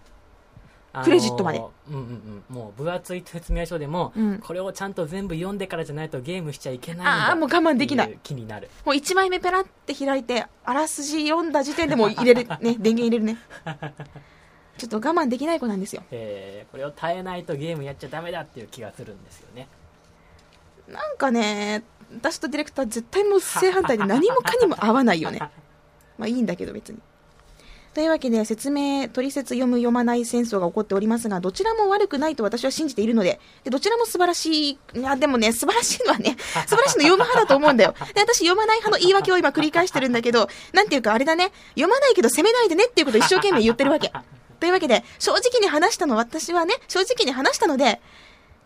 [0.94, 2.56] あのークレジットまでうんうんうん。
[2.56, 8.70] もう分厚い説明書でも、うんこれをちゃんと全部読んでからじゃないとゲームしちゃいけないあーもう我慢できない気になる。
[8.86, 13.38] もう1枚目ペラって開いて、あらすじ読んだ時点でもう入れる、ね、電源入れるね。
[14.78, 16.04] ちょっと我慢できない子なんですよ。
[16.12, 19.68] えーこれを耐えないとゲームやっちゃダメだっていう気がするんですよね。
[20.88, 21.84] なんかね、
[22.16, 25.40] 私とディレクター絶対もう正反対で何もかにも合わないよね。
[26.18, 27.00] まあいいんだけど別に。
[27.94, 37.94] というわけで説明、取説読む読まない戦争が起こっておりますが、どちらも悪くないと私は信じているので、でどちらも素晴らしい、いやでもね、素晴らしいのはね、 素晴らしいの読む派だと思うんだよ。
[38.14, 44.14] で、私読まない派の言い訳を今繰り返してるんだけど、なんていうかあれだね、読まないけど責めないでねっていうことを一生懸命言ってるわけ。
[44.62, 48.00] というわけで、正直に話したの私はね、正直に話したので、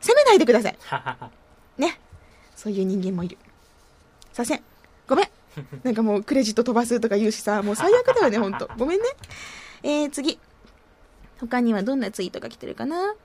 [0.02, 0.78] 責めないでください。
[1.78, 2.00] ね。
[2.56, 3.38] そういう人間もいる。
[4.34, 4.64] させん。
[5.08, 5.30] ごめん。
[5.84, 8.70] なんかもうクレジット飛ばすとか言うしさ、もう最悪だよね、ほんと。
[8.78, 9.06] ごめんね。
[9.84, 10.38] えー、次。
[11.40, 13.16] 他にはどんなツイートが来てるかな？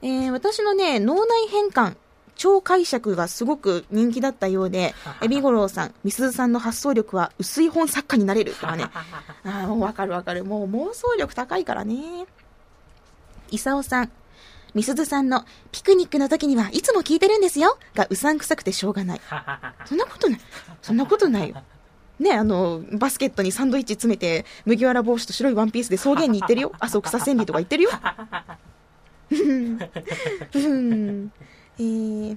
[0.00, 1.96] えー、私のね、脳内変換、
[2.38, 8.86] 超解釈がすごく人気だったようで、エビゴロウさん、みすずさんの発想力は薄い本作家になれるとかね。
[9.44, 10.44] あーもうわかるわかる。
[10.44, 12.26] もう妄想力高いからね。
[13.50, 14.12] イサオさん、
[14.72, 19.20] みすずさんのピクニックの時にはいつも聞いてるんですよがうさんくさくてしょうがない。
[19.84, 20.40] そんなことない。
[20.80, 21.56] そんなことないよ。
[22.20, 26.72] ね、あの、バスケットにサンドイッチ詰めて、麦わら帽子と白いワンピースで草原に行ってるよ。
[26.78, 27.90] 浅草千里とか行ってるよ。
[29.30, 29.78] うん
[30.54, 31.32] うん
[31.78, 32.36] えー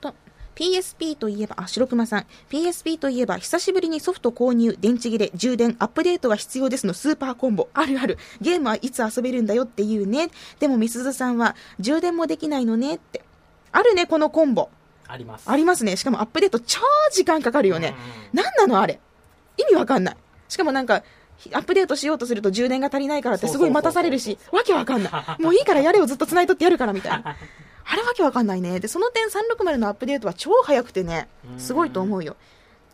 [0.00, 0.14] と、
[0.54, 2.26] PSP といえば、あ、白熊さん。
[2.50, 7.68] PSP といえば、久しぶりにソフト購入、電池切れ、充電、アップデートが必要ですのスーパーコンボ。
[7.74, 8.18] あるある。
[8.40, 10.30] ゲームはいつ遊べるんだよっていうね。
[10.60, 13.24] でも、みすずさんは、充電もできないのねって。
[13.72, 14.70] あるね、このコンボ。
[15.08, 15.50] あります。
[15.50, 15.96] ありますね。
[15.96, 16.80] しかもアップデート超
[17.12, 17.94] 時間かかるよね。
[18.32, 19.00] うんなんなのあれ。
[19.56, 20.16] 意味わかんない。
[20.48, 21.02] しかもなんか、
[21.52, 25.42] アップデートしようとすると充電が足りないからってすごい待たされるし、わけわかんない。
[25.42, 27.36] もういいからやれをずっと繋いとってやるからみたいな。
[27.86, 28.80] あれわけわかんないね。
[28.80, 31.28] で、その点360のアップデートは超早くてね、
[31.58, 32.36] すごいと思うよ。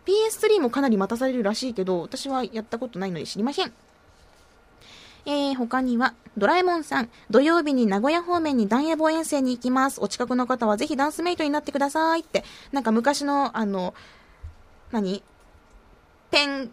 [0.05, 3.73] PS3 もかなり待たされるらしいけど、私はやったことないので知りません。
[5.27, 10.01] えー、他には、ドラえもんさん、土曜日に名古屋方面にダンヤボ遠征に行きます。
[10.01, 13.95] お近くの方はぜひダンスメイトになってくださいって、なんか昔の、あの、
[14.91, 15.23] 何？
[16.31, 16.71] ペン、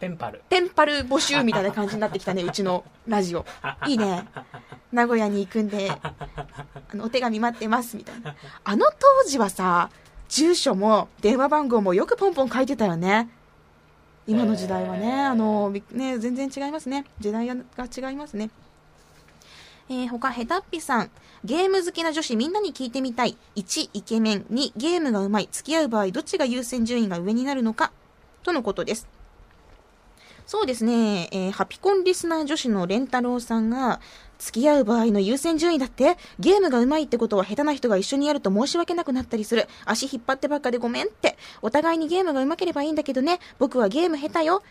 [0.00, 0.42] ペンパル。
[0.48, 3.44] ペンパル募集みたいな感じになってきたね、 うちのラジオ。
[3.86, 4.26] いいね。
[4.92, 8.34] 名古屋に行くんで、 あの、お手紙待ってます、みたいな。
[8.64, 9.90] あの当時はさ、
[10.28, 13.28] 住所も電話番号もよくポンポン書いてたよね。
[14.26, 17.06] 今の時代はね、へーあの、びね、全然違いますね。
[17.18, 18.50] 時代が違いますね。
[19.88, 21.10] えー、他、ヘタッピさん。
[21.44, 23.38] ゲーム好きな女子みんなに聞いてみたい。
[23.56, 24.42] 1、イケメン。
[24.52, 25.48] 2、ゲームがうまい。
[25.50, 27.90] 付き合う場合、どっちが優先順位が上になるのか？
[28.42, 29.08] とのことです。
[30.48, 34.00] そうですね、えーハピコンリスナー女子のレンタロウさんが、
[34.38, 39.68] 付き合う場合の優先順位だって、ゲームが上手いってことは下手な人が一緒にやると申し訳なくなったりする。
[39.84, 41.36] 足引っ張ってばっかでごめんって。
[41.60, 44.62] お互いにゲームが上手ければいいんだけどね、僕はゲーム下手よ。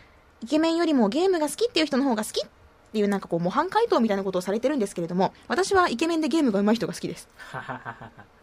[0.42, 2.48] イケメンよりもゲームが好きっていう人の方が好きっ
[2.92, 7.28] ていうなんかこう模範回答みたいなことをされてるんですけれども、私はイケメンでゲームが上手い人が好きです。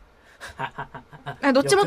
[1.41, 1.85] あどっちも。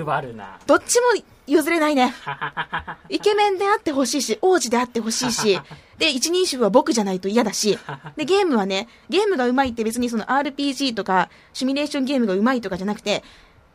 [0.67, 2.15] どっちも譲れないね。
[3.09, 5.61] イケメンであってほしいし、王子であってほしいし、
[5.99, 7.79] で、一人称は僕じゃないと嫌だし、
[8.17, 13.25] で、ゲームはね、ゲームが上手いって別にその RPG とか、シミュレーションゲームが上手いとかじゃなくて、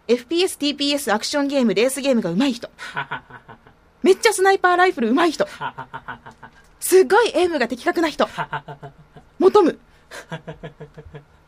[0.08, 2.70] FPS、TPS、アクションゲーム、レースゲームが上手い人。
[4.04, 5.48] めっちゃスナイパーライフル上手い人。
[6.80, 8.28] すっごいエイムが的確な人。
[9.40, 9.80] 求む。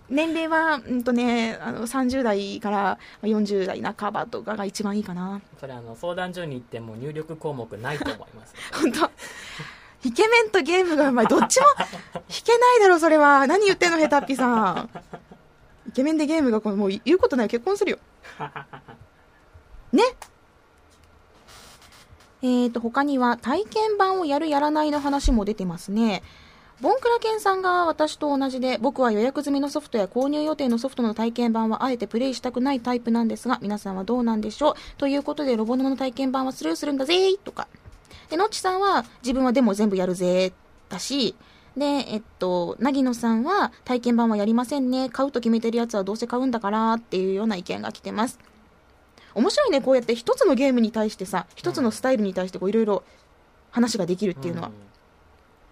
[0.10, 5.42] 年齢は、うんとね、あの、30代から40代半ばとかが一番いいかな。
[5.60, 8.54] それあの相談所に行っても入力項目ないと思います。
[8.74, 9.10] 本当
[10.08, 11.28] イケメンとゲームがうまい。
[11.28, 13.48] どっちも 弾けないだろ、それは。
[13.48, 14.90] 何言ってんの、ヘタッピさん。
[15.90, 17.98] イケメンでゲームがもう言うことない結婚するよ。
[19.92, 20.04] ね
[22.44, 26.22] えーと、他には体験版をやるやらないの話も出てますね。
[26.82, 34.74] ボンクラケンさんが私と同じで、僕は予約済みのソフトや購入予定のソフトの体験版はあえてプレイしたくないタイプなんですが、皆さんはどうなんでしょう？
[34.98, 37.70] ということで、ロボノの体験版はスルーするんだぜーとか。
[38.30, 40.52] で、のっちさんは自分はでも全部やるぜ
[40.90, 41.36] だし、
[41.78, 45.10] で、えっと、なぎのさんは体験版はやりませんね。
[45.10, 48.38] 買うと決めてるやつはどうせ買うんだからっていうような意見が来てます。
[49.34, 53.04] 面白いね、こうやって一つのゲームに対してさ、一つのスタイルに対してこういろいろ
[53.72, 54.72] 話ができるっていうのは。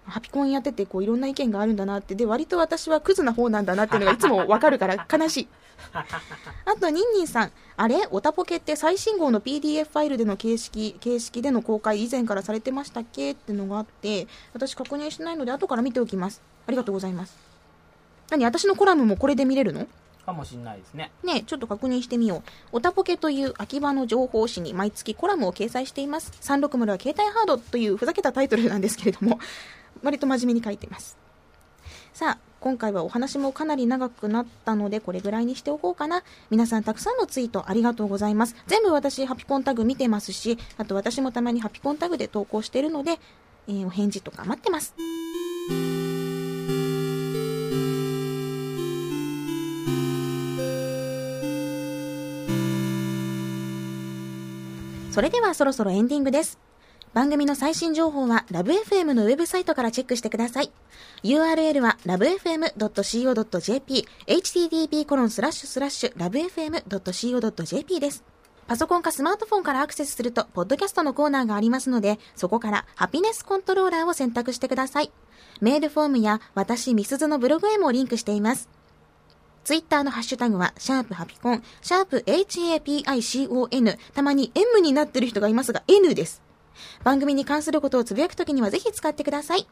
[0.06, 2.16] ハピコンやっててこういろんな意見があるんだなって。
[2.16, 5.48] で割と私はクズな方なんだなっていうのがいつもわかるから悲しい。
[5.94, 7.52] あとニンニンさん。
[7.76, 8.08] あれ？
[8.12, 13.32] オタポケって最新号の PDF ファイルでの形式形式での公開以前からされてましたっけ？
[13.32, 16.42] ってのがあって私確認してないので後から見ておきます。
[16.68, 17.38] ありがとうございます。
[18.30, 18.46] 何？
[18.46, 19.88] 私のコラムもこれで見れるの？
[20.26, 21.12] かもしんないですね。
[21.24, 22.78] ねちょっと確認してみよう。
[22.78, 26.32] オタポケという秋葉の情報誌に毎月コラムを掲載しています。
[26.42, 29.40] 360は携帯ハードというふざけたタイトルなんですけれども、
[30.04, 31.18] 割と真面目に書いています。
[32.14, 36.24] さあ、今回はお話もかなり長くなったので、これぐらいにしておこうかな。
[36.50, 38.56] 皆さんたくさんのツイートありがとうございます。
[38.68, 43.20] 全部私、ハピコンタグ見てますし、あと私もたまにハピコンタグで投稿しているので、
[43.68, 44.94] えー、お返事とか待ってます。
[55.12, 56.58] それではそろそろエンディングです。
[57.14, 60.72] 番組の最新情報はラブ f m のウェブサイトからチェックしてください。
[61.24, 68.24] URL は lovefm.co.jp http コロンスラッシュスラッシュ lovefm.co.jp です。
[68.66, 75.12] パソコンかスマートフォンからアクセスすると、ポッドキャストのコーナーがありますので、そこからハピネスコントローラーを選択してください。
[75.62, 78.70] メールフォームや私、ミスズのブログへもリンクしています。
[79.66, 86.42] ツイッターのハッシュタグは、シャープハピコン、シャープ HAPICON、たまに M になってる人がいますが、N です。
[87.04, 89.68] 番組に関することをつぶやくときにはぜひ使ってください。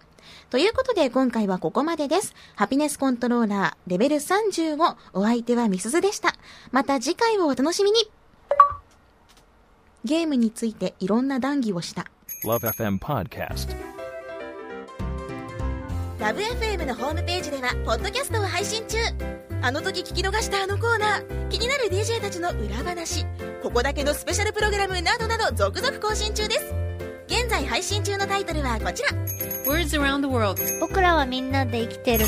[0.49, 2.33] ということで今回はここまでです。
[2.55, 6.35] ハピネスコントローラーレベル35お相手はみすずでした。
[6.71, 7.99] また次回をお楽しみに
[10.03, 12.05] ゲームについていろんな談義をした。
[12.43, 13.91] LoveFM Podcast
[16.21, 18.97] ラブ f m のホームページではポッドキャストを配信中
[19.63, 23.25] あの時聞き逃したあのコーナー気になる DJ たちの裏話
[23.63, 26.80] ここだけのスペシャルプログラムなどなど続々更新中です
[27.31, 29.09] 現在配信中のタイトルはこちら。
[29.65, 30.61] Words around the world.
[30.81, 32.25] 僕らはみんなで生きてる。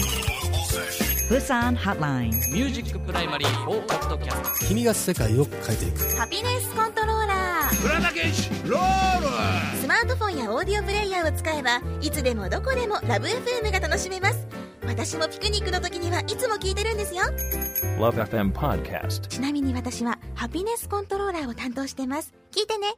[1.28, 6.16] プサンハッラインミュージックプライマリー4ポッドキャスト君が世界を変えていく。
[6.16, 7.86] ハピネスコントローラー。
[7.86, 9.78] 浦田健士ロール。
[9.82, 14.48] スマートフォンやオーディオプレイヤーを使えばいつでもどこでもラブ FM が楽しめます。
[14.88, 17.24] 私もピクニックの時にはいつも聞いてるんですよ。
[18.00, 19.28] LoveFM Podcast.
[19.28, 22.32] ちなみに私はハピネスコントローラーを担当してます。
[22.54, 22.96] 聞いてね